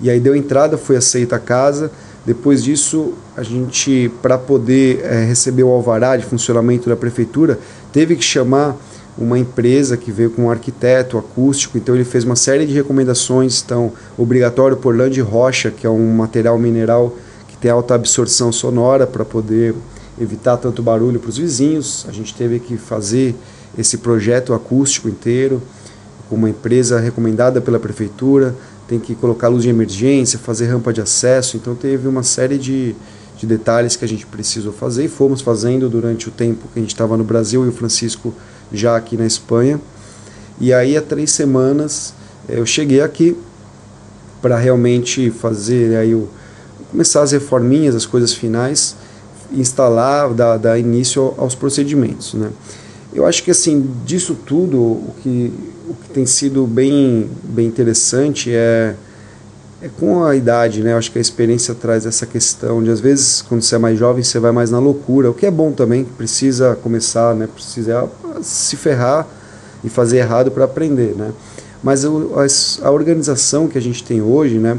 E 0.00 0.10
aí 0.10 0.20
deu 0.20 0.34
entrada, 0.34 0.78
foi 0.78 0.96
aceita 0.96 1.36
a 1.36 1.38
casa. 1.38 1.90
Depois 2.24 2.62
disso, 2.62 3.14
a 3.36 3.42
gente, 3.42 4.10
para 4.20 4.36
poder 4.36 5.00
é, 5.02 5.24
receber 5.24 5.62
o 5.62 5.70
alvará 5.70 6.16
de 6.16 6.24
funcionamento 6.24 6.88
da 6.88 6.96
prefeitura, 6.96 7.58
teve 7.92 8.16
que 8.16 8.22
chamar 8.22 8.76
uma 9.16 9.38
empresa 9.38 9.96
que 9.96 10.12
veio 10.12 10.30
com 10.30 10.44
um 10.44 10.50
arquiteto 10.50 11.18
acústico, 11.18 11.76
então 11.76 11.94
ele 11.94 12.04
fez 12.04 12.22
uma 12.22 12.36
série 12.36 12.64
de 12.64 12.72
recomendações, 12.72 13.62
então 13.64 13.92
obrigatório 14.16 14.76
por 14.76 14.96
lã 14.96 15.10
de 15.10 15.20
rocha, 15.20 15.72
que 15.72 15.86
é 15.86 15.90
um 15.90 16.14
material 16.14 16.56
mineral 16.56 17.16
que 17.48 17.56
tem 17.56 17.70
alta 17.70 17.94
absorção 17.94 18.52
sonora 18.52 19.06
para 19.06 19.24
poder 19.24 19.74
evitar 20.20 20.56
tanto 20.56 20.82
barulho 20.82 21.18
para 21.18 21.30
os 21.30 21.38
vizinhos. 21.38 22.06
A 22.08 22.12
gente 22.12 22.32
teve 22.32 22.60
que 22.60 22.76
fazer 22.76 23.34
esse 23.76 23.98
projeto 23.98 24.54
acústico 24.54 25.08
inteiro 25.08 25.60
com 26.28 26.36
uma 26.36 26.50
empresa 26.50 27.00
recomendada 27.00 27.60
pela 27.60 27.78
prefeitura 27.80 28.54
tem 28.88 28.98
que 28.98 29.14
colocar 29.14 29.48
luz 29.48 29.62
de 29.62 29.68
emergência, 29.68 30.38
fazer 30.38 30.66
rampa 30.66 30.92
de 30.92 31.00
acesso. 31.00 31.56
Então 31.58 31.74
teve 31.74 32.08
uma 32.08 32.22
série 32.22 32.56
de, 32.56 32.96
de 33.36 33.46
detalhes 33.46 33.94
que 33.94 34.04
a 34.04 34.08
gente 34.08 34.26
precisou 34.26 34.72
fazer 34.72 35.04
e 35.04 35.08
fomos 35.08 35.42
fazendo 35.42 35.88
durante 35.88 36.28
o 36.28 36.32
tempo 36.32 36.66
que 36.72 36.78
a 36.78 36.82
gente 36.82 36.94
estava 36.94 37.16
no 37.16 37.22
Brasil 37.22 37.64
e 37.66 37.68
o 37.68 37.72
Francisco 37.72 38.34
já 38.72 38.96
aqui 38.96 39.16
na 39.16 39.26
Espanha. 39.26 39.78
E 40.58 40.72
aí 40.72 40.96
há 40.96 41.02
três 41.02 41.30
semanas 41.30 42.14
eu 42.48 42.64
cheguei 42.64 43.02
aqui 43.02 43.36
para 44.40 44.56
realmente 44.56 45.30
fazer 45.30 45.96
aí 45.96 46.14
o, 46.14 46.28
começar 46.90 47.22
as 47.22 47.32
reforminhas, 47.32 47.94
as 47.94 48.06
coisas 48.06 48.32
finais, 48.32 48.96
instalar, 49.52 50.32
dar, 50.32 50.56
dar 50.56 50.78
início 50.78 51.34
aos 51.36 51.54
procedimentos, 51.54 52.34
né? 52.34 52.50
Eu 53.12 53.26
acho 53.26 53.42
que 53.42 53.50
assim 53.50 53.90
disso 54.04 54.36
tudo 54.46 54.78
o 54.78 55.14
que 55.22 55.52
o 55.88 55.94
que 55.94 56.10
tem 56.10 56.26
sido 56.26 56.66
bem, 56.66 57.30
bem 57.44 57.66
interessante 57.66 58.52
é, 58.54 58.94
é 59.80 59.88
com 59.98 60.22
a 60.22 60.36
idade, 60.36 60.82
né? 60.82 60.92
Eu 60.92 60.98
acho 60.98 61.10
que 61.10 61.18
a 61.18 61.20
experiência 61.20 61.74
traz 61.74 62.04
essa 62.04 62.26
questão 62.26 62.82
de, 62.82 62.90
às 62.90 63.00
vezes, 63.00 63.42
quando 63.42 63.62
você 63.62 63.74
é 63.74 63.78
mais 63.78 63.98
jovem, 63.98 64.22
você 64.22 64.38
vai 64.38 64.52
mais 64.52 64.70
na 64.70 64.78
loucura, 64.78 65.30
o 65.30 65.34
que 65.34 65.46
é 65.46 65.50
bom 65.50 65.72
também, 65.72 66.04
precisa 66.04 66.76
começar, 66.82 67.34
né? 67.34 67.48
Precisa 67.52 68.06
se 68.42 68.76
ferrar 68.76 69.26
e 69.82 69.88
fazer 69.88 70.18
errado 70.18 70.50
para 70.50 70.64
aprender, 70.64 71.14
né? 71.16 71.32
Mas 71.82 72.04
a, 72.04 72.90
organização 72.90 73.66
que 73.66 73.78
a 73.78 73.82
gente 73.82 74.04
tem 74.04 74.20
hoje, 74.20 74.58
né? 74.58 74.78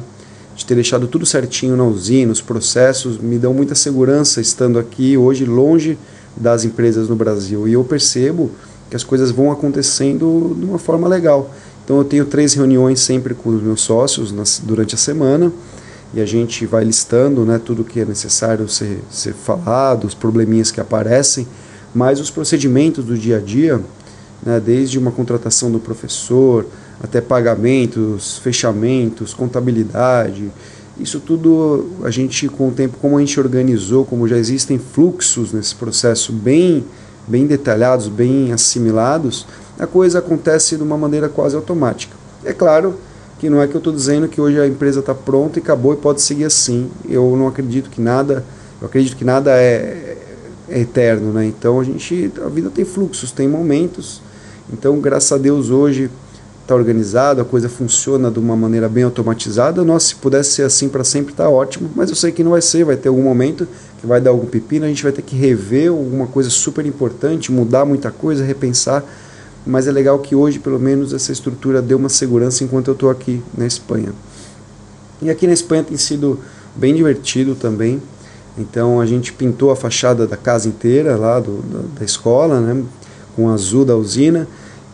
De 0.56 0.66
ter 0.66 0.76
deixado 0.76 1.08
tudo 1.08 1.26
certinho 1.26 1.76
na 1.76 1.86
usina, 1.86 2.32
os 2.32 2.42
processos, 2.42 3.18
me 3.18 3.40
dão 3.40 3.54
muita 3.54 3.74
segurança 3.74 4.42
estando 4.42 4.78
aqui 4.78 5.18
hoje 5.18 5.46
longe 5.46 5.98
das 6.36 6.66
empresas 6.66 7.10
no 7.10 7.16
Brasil. 7.16 7.68
E 7.68 7.74
eu 7.74 7.84
percebo 7.84 8.52
que 8.90 8.96
as 8.96 9.04
coisas 9.04 9.32
vão 9.32 9.52
acontecendo 9.52 10.56
de 10.58 10.66
uma 10.66 10.80
forma 10.80 11.08
legal. 11.08 11.54
Então 11.84 11.98
eu 11.98 12.04
tenho 12.04 12.26
três 12.26 12.54
reuniões 12.54 13.00
sempre 13.00 13.34
com 13.34 13.50
os 13.50 13.62
meus 13.62 13.82
sócios 13.82 14.32
nas, 14.32 14.62
durante 14.64 14.96
a 14.96 14.98
semana 14.98 15.52
e 16.14 16.20
a 16.22 16.26
gente 16.26 16.66
vai 16.66 16.84
listando 16.84 17.46
né, 17.46 17.60
tudo 17.64 17.84
que 17.84 18.00
é 18.00 18.06
necessário 18.06 18.68
ser, 18.68 19.00
ser 19.10 19.34
falado, 19.34 20.06
os 20.06 20.14
probleminhas 20.14 20.72
que 20.72 20.82
aparecem, 20.82 21.48
mas 21.94 22.20
os 22.20 22.30
procedimentos 22.30 23.06
do 23.06 23.18
dia 23.18 23.38
a 23.38 23.40
dia, 23.40 23.80
né, 24.44 24.60
desde 24.60 24.98
uma 24.98 25.12
contratação 25.12 25.72
do 25.72 25.80
professor 25.80 26.66
até 27.02 27.22
pagamentos, 27.22 28.38
fechamentos, 28.40 29.34
contabilidade, 29.34 30.52
isso 31.00 31.20
tudo 31.20 31.92
a 32.04 32.12
gente 32.12 32.50
com 32.50 32.68
o 32.68 32.72
tempo, 32.72 32.98
como 33.00 33.18
a 33.18 33.20
gente 33.22 33.40
organizou, 33.40 34.04
como 34.04 34.28
já 34.28 34.38
existem 34.38 34.78
fluxos 34.78 35.54
nesse 35.54 35.74
processo 35.74 36.34
bem 36.34 36.84
bem 37.30 37.46
detalhados, 37.46 38.08
bem 38.08 38.52
assimilados, 38.52 39.46
a 39.78 39.86
coisa 39.86 40.20
acontece 40.20 40.76
de 40.76 40.84
uma 40.84 40.98
maneira 40.98 41.30
quase 41.30 41.56
automática. 41.56 42.16
É 42.44 42.52
claro 42.52 42.96
que 43.40 43.50
não 43.50 43.62
é 43.62 43.68
que 43.68 43.76
eu 43.76 43.78
estou 43.78 43.94
dizendo 43.94 44.28
que 44.28 44.42
hoje 44.42 44.60
a 44.60 44.68
empresa 44.68 45.00
está 45.00 45.14
pronta 45.14 45.60
e 45.60 45.62
acabou 45.62 45.94
e 45.94 45.98
pode 45.98 46.22
seguir 46.22 46.46
assim. 46.46 46.90
Eu 47.08 47.36
não 47.38 47.48
acredito 47.48 47.90
que 47.90 48.02
nada, 48.02 48.44
eu 48.82 48.88
acredito 48.88 49.16
que 49.16 49.24
nada 49.24 49.52
é, 49.52 50.18
é 50.68 50.80
eterno, 50.80 51.32
né? 51.32 51.46
Então 51.46 51.80
a 51.80 51.84
gente, 51.84 52.32
a 52.44 52.50
vida 52.50 52.70
tem 52.70 52.84
fluxos, 52.84 53.32
tem 53.32 53.48
momentos. 53.48 54.22
Então, 54.72 55.00
graças 55.00 55.32
a 55.32 55.38
Deus 55.38 55.70
hoje 55.70 56.10
está 56.62 56.76
organizado, 56.76 57.42
a 57.42 57.46
coisa 57.46 57.68
funciona 57.68 58.30
de 58.30 58.38
uma 58.38 58.56
maneira 58.56 58.88
bem 58.88 59.04
automatizada. 59.04 59.84
Nossa, 59.84 60.08
se 60.08 60.16
pudesse 60.16 60.52
ser 60.52 60.64
assim 60.64 60.90
para 60.90 61.04
sempre, 61.04 61.32
está 61.32 61.50
ótimo. 61.50 61.90
Mas 61.96 62.10
eu 62.10 62.16
sei 62.16 62.32
que 62.32 62.44
não 62.44 62.52
vai 62.52 62.62
ser, 62.62 62.84
vai 62.84 62.96
ter 62.96 63.10
algum 63.10 63.24
momento 63.24 63.68
que 64.00 64.08
vai 64.08 64.22
dar 64.22 64.32
algum 64.32 64.46
pepino, 64.46 64.86
a 64.86 64.88
gente 64.88 65.04
vai 65.04 65.12
ter 65.12 65.22
que 65.22 65.36
rever 65.36 65.90
alguma 65.90 66.28
coisa 66.28 66.50
super 66.50 66.86
importante, 66.86 67.52
mudar 67.52 67.86
muita 67.86 68.10
coisa, 68.12 68.44
repensar. 68.44 69.04
Mas 69.66 69.88
é 69.88 69.92
legal 69.92 70.20
que 70.20 70.36
hoje, 70.36 70.58
pelo 70.58 70.80
menos, 70.80 71.14
essa 71.14 71.32
estrutura 71.32 71.82
deu 71.82 71.98
uma 71.98 72.10
segurança 72.10 72.64
enquanto 72.64 72.88
eu 72.88 72.94
estou 72.94 73.10
aqui 73.10 73.42
na 73.58 73.68
Espanha. 73.68 74.14
E 75.22 75.30
aqui 75.30 75.46
na 75.46 75.54
Espanha 75.54 75.84
tem 75.84 75.98
sido 75.98 76.40
bem 76.76 76.96
divertido 76.96 77.56
também. 77.56 78.02
Então 78.58 79.00
a 79.00 79.06
gente 79.06 79.34
pintou 79.34 79.72
a 79.72 79.76
fachada 79.76 80.26
da 80.26 80.38
casa 80.38 80.68
inteira 80.68 81.16
lá 81.16 81.40
do, 81.40 81.62
da, 81.62 82.00
da 82.00 82.06
escola, 82.06 82.60
né, 82.60 82.84
com 83.36 83.50
azul 83.50 83.86
da 83.86 83.96
usina. 83.96 84.48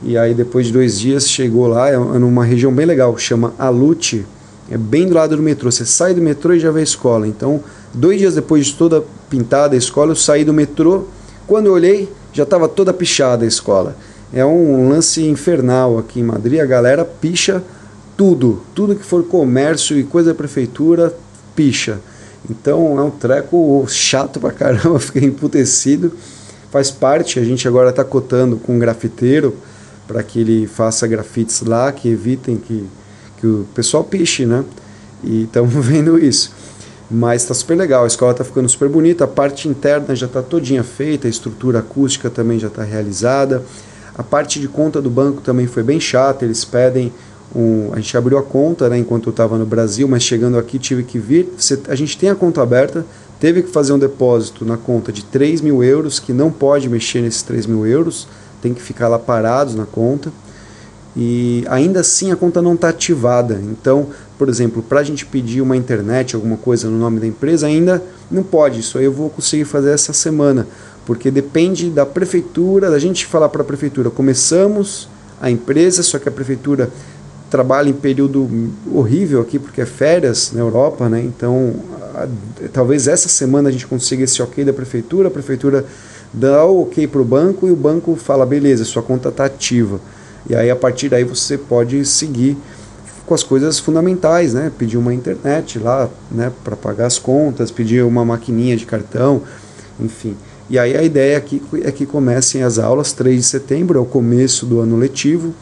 E 0.04 0.18
aí 0.18 0.34
depois 0.34 0.68
de 0.68 0.74
dois 0.74 1.00
dias 1.00 1.30
chegou 1.30 1.68
lá, 1.68 1.90
é, 1.90 1.94
é 1.94 1.98
numa 1.98 2.44
região 2.44 2.74
bem 2.74 2.86
legal, 2.86 3.18
chama 3.18 3.54
Alute, 3.58 4.26
é 4.70 4.78
bem 4.78 5.08
do 5.08 5.14
lado 5.14 5.36
do 5.36 5.44
metrô. 5.44 5.72
Você 5.72 5.86
sai 5.86 6.14
do 6.14 6.22
metrô 6.22 6.54
e 6.54 6.60
já 6.60 6.72
vê 6.72 6.82
a 6.82 6.84
escola. 6.84 7.28
Então 7.28 7.64
Dois 7.96 8.20
dias 8.20 8.36
depois 8.36 8.66
de 8.66 8.74
toda 8.74 9.02
pintada 9.30 9.74
a 9.74 9.78
escola, 9.78 10.12
eu 10.12 10.18
saí 10.18 10.44
do 10.44 10.54
metrô. 10.54 11.06
Quando 11.48 11.68
eu 11.68 11.74
olhei, 11.74 12.12
já 12.34 12.44
estava 12.44 12.68
toda 12.68 12.92
pichada 12.94 13.46
a 13.46 13.48
escola. 13.48 13.96
É 14.34 14.46
um 14.46 14.90
lance 14.90 15.24
infernal 15.24 15.98
aqui 15.98 16.20
em 16.20 16.24
Madrid. 16.24 16.60
A 16.60 16.66
galera 16.66 17.06
picha 17.06 17.64
tudo. 18.18 18.62
Tudo 18.76 18.96
que 18.96 19.06
for 19.06 19.24
comércio 19.24 19.98
e 19.98 20.04
coisa 20.04 20.32
da 20.32 20.36
prefeitura, 20.36 21.16
picha. 21.56 22.00
Então 22.50 23.00
é 23.00 23.02
um 23.02 23.10
treco 23.10 23.86
chato 23.88 24.42
pra 24.42 24.52
caramba. 24.52 25.00
Fiquei 25.00 25.24
emputecido. 25.24 26.12
Faz 26.70 26.92
parte. 26.92 27.40
A 27.40 27.46
gente 27.46 27.66
agora 27.66 27.92
está 27.92 28.04
cotando 28.04 28.58
com 28.58 28.76
um 28.76 28.80
grafiteiro 28.80 29.56
para 30.06 30.22
que 30.22 30.42
ele 30.42 30.68
faça 30.68 31.08
grafites 31.08 31.62
lá 31.62 31.94
que 31.94 32.10
evitem 32.10 32.58
que, 32.58 32.86
que 33.46 33.48
o 33.48 33.68
pessoal 33.76 34.04
piche, 34.04 34.46
né? 34.46 34.64
E 35.24 35.44
estamos 35.44 35.74
vendo 35.86 36.18
isso. 36.18 36.52
Mas 37.10 37.44
está 37.44 37.54
super 37.54 37.78
legal, 37.78 38.04
a 38.04 38.08
escola 38.08 38.32
está 38.32 38.44
ficando 38.44 38.68
super 38.68 38.90
bonita, 38.90 39.26
a 39.26 39.28
parte 39.28 39.70
interna 39.70 40.16
já 40.16 40.26
está 40.26 40.42
todinha 40.42 40.84
feita, 40.84 41.28
a 41.28 41.30
estrutura 41.30 41.80
acústica 41.80 42.32
também 42.32 42.58
já 42.58 42.68
está 42.68 42.84
realizada. 42.84 43.64
A 44.18 44.24
parte 44.24 44.60
de 44.60 44.68
conta 44.68 45.00
do 45.00 45.10
banco 45.10 45.42
também 45.42 45.68
foi 45.68 45.84
bem 45.84 46.00
chata, 46.00 46.44
eles 46.46 46.66
pedem 46.66 47.14
um, 47.56 47.92
a 47.94 47.98
gente 47.98 48.18
abriu 48.18 48.40
a 48.40 48.44
conta 48.44 48.90
né, 48.90 48.98
enquanto 48.98 49.28
eu 49.28 49.32
estava 49.32 49.58
no 49.58 49.66
Brasil, 49.66 50.08
mas 50.08 50.24
chegando 50.24 50.58
aqui 50.58 50.80
tive 50.80 51.04
que 51.04 51.20
vir. 51.20 51.54
A 51.88 51.96
gente 51.96 52.18
tem 52.18 52.30
a 52.30 52.36
conta 52.36 52.62
aberta, 52.64 53.06
teve 53.40 53.62
que 53.62 53.70
fazer 53.70 53.94
um 53.94 54.00
depósito 54.00 54.66
na 54.66 54.78
conta 54.78 55.12
de 55.12 55.24
3 55.24 55.62
mil 55.62 55.84
euros, 55.84 56.20
que 56.20 56.34
não 56.34 56.50
pode 56.50 56.90
mexer 56.90 57.22
nesses 57.22 57.44
3 57.44 57.68
mil 57.68 57.86
euros, 57.86 58.28
tem 58.64 58.74
que 58.74 58.82
ficar 58.82 59.08
lá 59.08 59.20
parados 59.20 59.76
na 59.76 59.86
conta. 59.86 60.32
E 61.16 61.64
ainda 61.70 62.02
assim 62.02 62.32
a 62.32 62.36
conta 62.36 62.62
não 62.62 62.74
está 62.74 62.90
ativada. 62.90 63.60
Então, 63.64 64.08
por 64.38 64.50
exemplo, 64.50 64.84
para 64.84 65.00
a 65.00 65.04
gente 65.04 65.26
pedir 65.26 65.62
uma 65.62 65.78
internet, 65.78 66.36
alguma 66.36 66.58
coisa 66.58 66.90
no 66.90 66.98
nome 66.98 67.20
da 67.20 67.28
empresa, 67.28 67.68
ainda 67.68 68.04
não 68.30 68.44
pode. 68.44 68.82
Isso 68.82 68.98
aí 68.98 69.06
eu 69.06 69.14
vou 69.14 69.30
conseguir 69.30 69.66
fazer 69.66 69.92
essa 69.92 70.12
semana, 70.12 70.68
porque 71.06 71.32
depende 71.32 71.90
da 71.90 72.06
prefeitura, 72.06 72.90
da 72.90 73.00
gente 73.00 73.26
falar 73.26 73.48
para 73.48 73.62
a 73.62 73.66
prefeitura, 73.66 74.10
começamos 74.10 75.08
a 75.42 75.50
empresa, 75.50 76.04
só 76.04 76.20
que 76.20 76.28
a 76.28 76.32
prefeitura 76.32 76.90
trabalha 77.50 77.90
em 77.90 77.94
período 77.94 78.50
horrível 78.94 79.40
aqui, 79.40 79.58
porque 79.58 79.80
é 79.80 79.86
férias 79.86 80.52
na 80.52 80.60
Europa, 80.60 81.08
né? 81.08 81.22
Então, 81.22 81.76
a, 82.14 82.28
talvez 82.74 83.08
essa 83.08 83.30
semana 83.30 83.70
a 83.70 83.72
gente 83.72 83.88
consiga 83.88 84.24
esse 84.24 84.42
ok 84.42 84.66
da 84.66 84.74
prefeitura, 84.74 85.30
a 85.30 85.32
prefeitura 85.32 85.86
dá 86.34 86.66
o 86.66 86.82
ok 86.82 87.08
para 87.08 87.22
o 87.22 87.26
banco 87.26 87.68
e 87.68 87.72
o 87.72 87.76
banco 87.76 88.16
fala, 88.16 88.46
beleza, 88.46 88.84
sua 88.84 89.02
conta 89.02 89.30
está 89.30 89.46
ativa. 89.46 90.02
E 90.50 90.56
aí, 90.56 90.70
a 90.70 90.76
partir 90.76 91.10
daí, 91.10 91.24
você 91.24 91.58
pode 91.58 92.06
seguir 92.06 92.58
com 93.26 93.34
as 93.34 93.44
coisas 93.44 93.80
fundamentais, 93.80 94.54
né? 94.54 94.72
Pedir 94.78 94.98
uma 94.98 95.14
internet 95.14 95.80
lá, 95.80 96.10
né, 96.32 96.52
para 96.64 96.76
pagar 96.76 97.08
as 97.08 97.18
contas, 97.18 97.72
pedir 97.72 98.04
uma 98.04 98.24
maquininha 98.24 98.78
de 98.78 98.86
cartão, 98.86 99.42
enfim. 100.00 100.36
E 100.70 100.80
aí 100.80 100.96
a 100.96 101.04
ideia 101.04 101.38
aqui 101.38 101.62
é 101.84 101.92
que 101.92 102.06
comecem 102.06 102.64
as 102.64 102.80
aulas 102.80 103.14
3 103.14 103.38
de 103.38 103.44
setembro, 103.44 104.00
é 104.00 104.02
o 104.02 104.06
começo 104.06 104.66
do 104.66 104.80
ano 104.80 104.98
letivo. 104.98 105.54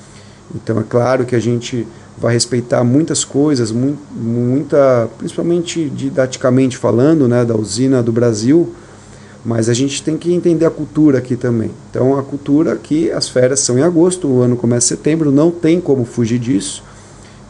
Então 0.54 0.80
é 0.80 0.84
claro 0.84 1.26
que 1.26 1.36
a 1.36 1.40
gente 1.40 1.88
vai 2.18 2.34
respeitar 2.34 2.84
muitas 2.84 3.26
coisas, 3.26 3.72
muita, 3.72 5.10
principalmente 5.18 5.90
didaticamente 5.90 6.78
falando, 6.78 7.28
né, 7.28 7.44
da 7.44 7.56
usina 7.56 8.04
do 8.04 8.12
Brasil, 8.12 8.74
mas 9.46 9.68
a 9.68 9.74
gente 9.74 10.02
tem 10.02 10.18
que 10.18 10.34
entender 10.34 10.66
a 10.66 10.72
cultura 10.72 11.18
aqui 11.18 11.36
também. 11.36 11.72
Então 11.90 12.18
a 12.18 12.24
cultura 12.24 12.74
aqui, 12.74 13.12
as 13.12 13.28
férias 13.28 13.60
são 13.60 13.78
em 13.78 13.82
agosto, 13.82 14.28
o 14.28 14.42
ano 14.42 14.56
começa 14.56 14.94
em 14.94 14.98
setembro, 14.98 15.32
não 15.32 15.52
tem 15.52 15.82
como 15.82 16.06
fugir 16.06 16.40
disso. 16.40 16.84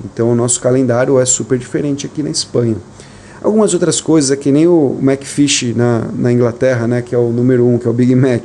Então 0.03 0.31
o 0.31 0.35
nosso 0.35 0.59
calendário 0.59 1.19
é 1.19 1.25
super 1.25 1.57
diferente 1.57 2.05
aqui 2.05 2.23
na 2.23 2.29
Espanha. 2.29 2.75
Algumas 3.43 3.73
outras 3.73 3.99
coisas, 3.99 4.31
é 4.31 4.35
que 4.35 4.51
nem 4.51 4.67
o 4.67 4.97
Macfish 5.01 5.75
na, 5.75 6.07
na 6.15 6.31
Inglaterra, 6.31 6.87
né, 6.87 7.01
que 7.01 7.13
é 7.13 7.17
o 7.17 7.29
número 7.29 7.67
um, 7.67 7.77
que 7.77 7.85
é 7.85 7.89
o 7.89 7.93
Big 7.93 8.15
Mac. 8.15 8.43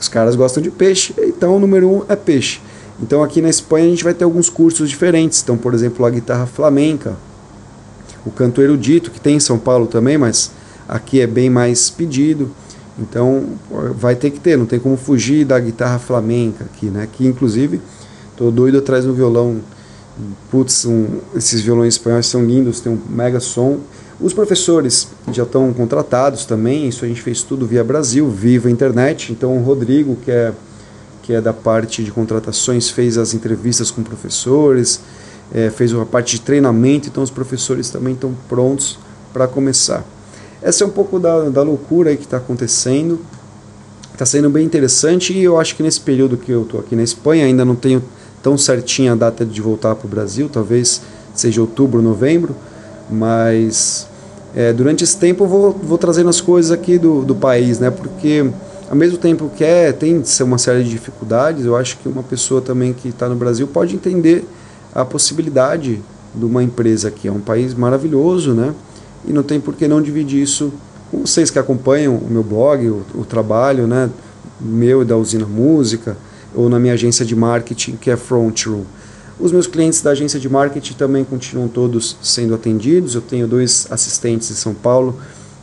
Os 0.00 0.08
caras 0.08 0.36
gostam 0.36 0.62
de 0.62 0.70
peixe, 0.70 1.12
então 1.18 1.56
o 1.56 1.58
número 1.58 1.90
um 1.90 2.02
é 2.08 2.14
peixe. 2.14 2.60
Então 3.02 3.22
aqui 3.22 3.42
na 3.42 3.48
Espanha 3.48 3.86
a 3.86 3.90
gente 3.90 4.04
vai 4.04 4.14
ter 4.14 4.24
alguns 4.24 4.48
cursos 4.48 4.88
diferentes. 4.88 5.42
Então, 5.42 5.56
por 5.56 5.74
exemplo, 5.74 6.06
a 6.06 6.10
guitarra 6.10 6.46
flamenca, 6.46 7.16
o 8.24 8.30
canto 8.30 8.62
erudito, 8.62 9.10
que 9.10 9.20
tem 9.20 9.36
em 9.36 9.40
São 9.40 9.58
Paulo 9.58 9.86
também, 9.86 10.16
mas 10.16 10.52
aqui 10.88 11.20
é 11.20 11.26
bem 11.26 11.50
mais 11.50 11.90
pedido. 11.90 12.50
Então 12.98 13.44
vai 13.96 14.16
ter 14.16 14.30
que 14.30 14.40
ter, 14.40 14.56
não 14.56 14.66
tem 14.66 14.78
como 14.78 14.96
fugir 14.96 15.44
da 15.44 15.58
guitarra 15.58 15.98
flamenca 15.98 16.64
aqui, 16.64 16.86
né? 16.86 17.08
Que 17.10 17.26
inclusive 17.26 17.80
tô 18.36 18.50
doido 18.50 18.78
atrás 18.78 19.04
do 19.04 19.14
violão. 19.14 19.60
Putz, 20.50 20.84
um, 20.84 21.06
esses 21.36 21.60
violões 21.60 21.94
espanhóis 21.94 22.26
são 22.26 22.44
lindos, 22.44 22.80
tem 22.80 22.92
um 22.92 22.98
mega 23.08 23.38
som. 23.38 23.78
Os 24.20 24.32
professores 24.32 25.06
já 25.30 25.44
estão 25.44 25.72
contratados 25.72 26.44
também, 26.44 26.88
isso 26.88 27.04
a 27.04 27.08
gente 27.08 27.22
fez 27.22 27.42
tudo 27.42 27.64
via 27.64 27.84
Brasil, 27.84 28.28
viva 28.28 28.68
internet. 28.68 29.32
Então 29.32 29.56
o 29.56 29.62
Rodrigo, 29.62 30.16
que 30.16 30.30
é 30.30 30.52
que 31.28 31.34
é 31.34 31.42
da 31.42 31.52
parte 31.52 32.02
de 32.02 32.10
contratações, 32.10 32.88
fez 32.88 33.18
as 33.18 33.34
entrevistas 33.34 33.90
com 33.90 34.02
professores, 34.02 34.98
é, 35.52 35.68
fez 35.68 35.92
uma 35.92 36.06
parte 36.06 36.36
de 36.36 36.40
treinamento, 36.40 37.06
então 37.06 37.22
os 37.22 37.30
professores 37.30 37.90
também 37.90 38.14
estão 38.14 38.34
prontos 38.48 38.98
para 39.30 39.46
começar. 39.46 40.02
Essa 40.60 40.84
é 40.84 40.86
um 40.86 40.90
pouco 40.90 41.18
da, 41.18 41.48
da 41.48 41.62
loucura 41.62 42.14
que 42.16 42.24
está 42.24 42.38
acontecendo. 42.38 43.20
Está 44.12 44.26
sendo 44.26 44.50
bem 44.50 44.66
interessante 44.66 45.32
e 45.32 45.44
eu 45.44 45.60
acho 45.60 45.76
que 45.76 45.82
nesse 45.82 46.00
período 46.00 46.36
que 46.36 46.50
eu 46.50 46.62
estou 46.62 46.80
aqui 46.80 46.96
na 46.96 47.02
Espanha, 47.02 47.44
ainda 47.44 47.64
não 47.64 47.76
tenho 47.76 48.02
tão 48.42 48.58
certinha 48.58 49.12
a 49.12 49.14
data 49.14 49.44
de 49.44 49.60
voltar 49.60 49.94
para 49.94 50.06
o 50.06 50.10
Brasil, 50.10 50.48
talvez 50.52 51.00
seja 51.34 51.60
outubro, 51.60 52.02
novembro, 52.02 52.54
mas 53.08 54.08
é, 54.56 54.72
durante 54.72 55.04
esse 55.04 55.16
tempo 55.16 55.44
eu 55.44 55.48
vou, 55.48 55.72
vou 55.72 55.98
trazendo 55.98 56.28
as 56.28 56.40
coisas 56.40 56.72
aqui 56.72 56.98
do, 56.98 57.22
do 57.22 57.34
país, 57.34 57.78
né? 57.78 57.90
Porque 57.90 58.50
ao 58.90 58.96
mesmo 58.96 59.18
tempo 59.18 59.50
que 59.54 59.62
é, 59.62 59.92
tem 59.92 60.22
uma 60.40 60.58
série 60.58 60.82
de 60.82 60.90
dificuldades, 60.90 61.64
eu 61.64 61.76
acho 61.76 61.98
que 61.98 62.08
uma 62.08 62.22
pessoa 62.22 62.60
também 62.60 62.92
que 62.92 63.10
está 63.10 63.28
no 63.28 63.36
Brasil 63.36 63.68
pode 63.68 63.94
entender 63.94 64.44
a 64.92 65.04
possibilidade 65.04 66.02
de 66.34 66.44
uma 66.44 66.62
empresa 66.62 67.08
aqui. 67.08 67.28
É 67.28 67.32
um 67.32 67.40
país 67.40 67.74
maravilhoso, 67.74 68.52
né? 68.52 68.74
E 69.26 69.32
não 69.32 69.42
tem 69.42 69.60
por 69.60 69.74
que 69.74 69.88
não 69.88 70.00
dividir 70.00 70.42
isso 70.42 70.72
com 71.10 71.20
vocês 71.20 71.50
que 71.50 71.58
acompanham 71.58 72.16
o 72.16 72.28
meu 72.30 72.42
blog, 72.42 72.86
o, 72.88 73.04
o 73.14 73.24
trabalho, 73.24 73.86
né? 73.86 74.10
Meu 74.60 75.02
e 75.02 75.04
da 75.04 75.16
Usina 75.16 75.46
Música, 75.46 76.16
ou 76.54 76.68
na 76.68 76.78
minha 76.78 76.94
agência 76.94 77.24
de 77.24 77.34
marketing, 77.36 77.96
que 77.96 78.10
é 78.10 78.16
Front 78.16 78.66
Room. 78.66 78.84
Os 79.40 79.52
meus 79.52 79.68
clientes 79.68 80.00
da 80.00 80.10
agência 80.10 80.40
de 80.40 80.48
marketing 80.48 80.94
também 80.94 81.24
continuam 81.24 81.68
todos 81.68 82.16
sendo 82.20 82.54
atendidos. 82.54 83.14
Eu 83.14 83.20
tenho 83.20 83.46
dois 83.46 83.86
assistentes 83.88 84.50
em 84.50 84.54
São 84.54 84.74
Paulo 84.74 85.16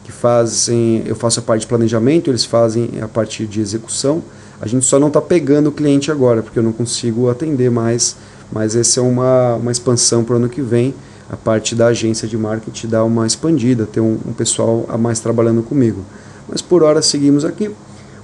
que 0.05 0.11
fazem, 0.11 1.03
eu 1.05 1.15
faço 1.15 1.39
a 1.39 1.43
parte 1.43 1.61
de 1.61 1.67
planejamento, 1.67 2.29
eles 2.29 2.45
fazem 2.45 2.91
a 3.01 3.07
parte 3.07 3.45
de 3.45 3.59
execução. 3.59 4.23
A 4.61 4.67
gente 4.67 4.85
só 4.85 4.97
não 4.97 5.07
está 5.07 5.19
pegando 5.19 5.67
o 5.67 5.71
cliente 5.71 6.09
agora, 6.09 6.41
porque 6.41 6.57
eu 6.57 6.63
não 6.63 6.71
consigo 6.71 7.29
atender 7.29 7.69
mais, 7.69 8.15
mas 8.51 8.75
essa 8.75 9.01
é 9.01 9.03
uma, 9.03 9.55
uma 9.55 9.71
expansão 9.71 10.23
para 10.23 10.35
o 10.35 10.37
ano 10.37 10.47
que 10.47 10.61
vem. 10.61 10.93
A 11.29 11.35
parte 11.35 11.73
da 11.73 11.87
agência 11.87 12.27
de 12.27 12.37
marketing 12.37 12.87
dá 12.87 13.03
uma 13.03 13.25
expandida, 13.25 13.85
ter 13.85 13.99
um, 13.99 14.17
um 14.27 14.33
pessoal 14.33 14.85
a 14.87 14.97
mais 14.97 15.19
trabalhando 15.19 15.63
comigo. 15.63 16.03
Mas 16.47 16.61
por 16.61 16.83
hora 16.83 17.01
seguimos 17.01 17.43
aqui. 17.43 17.71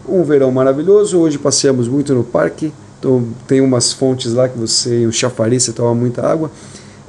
Um 0.08 0.24
verão 0.24 0.52
maravilhoso. 0.52 1.20
Hoje 1.20 1.38
passeamos 1.38 1.88
muito 1.88 2.14
no 2.14 2.24
parque. 2.24 2.72
Então, 3.00 3.26
tem 3.48 3.62
umas 3.62 3.92
fontes 3.92 4.34
lá 4.34 4.48
que 4.48 4.58
você, 4.58 5.08
o 5.08 5.12
chafariz, 5.12 5.64
você 5.64 5.72
toma 5.72 5.96
muita 5.96 6.22
água. 6.26 6.52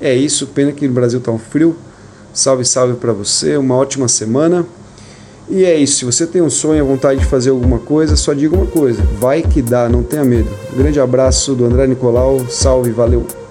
É 0.00 0.14
isso, 0.14 0.46
pena 0.46 0.72
que 0.72 0.88
no 0.88 0.94
Brasil 0.94 1.18
está 1.18 1.30
um 1.30 1.38
frio. 1.38 1.76
Salve, 2.32 2.64
salve 2.64 2.94
para 2.94 3.12
você, 3.12 3.58
uma 3.58 3.76
ótima 3.76 4.08
semana. 4.08 4.66
E 5.50 5.64
é 5.64 5.76
isso, 5.76 5.96
se 5.98 6.04
você 6.06 6.26
tem 6.26 6.40
um 6.40 6.48
sonho, 6.48 6.86
vontade 6.86 7.20
de 7.20 7.26
fazer 7.26 7.50
alguma 7.50 7.78
coisa, 7.78 8.16
só 8.16 8.32
diga 8.32 8.56
uma 8.56 8.66
coisa: 8.66 9.02
vai 9.20 9.42
que 9.42 9.60
dá, 9.60 9.88
não 9.88 10.02
tenha 10.02 10.24
medo. 10.24 10.48
Um 10.72 10.78
grande 10.78 10.98
abraço 10.98 11.54
do 11.54 11.66
André 11.66 11.86
Nicolau, 11.86 12.40
salve, 12.48 12.90
valeu! 12.90 13.41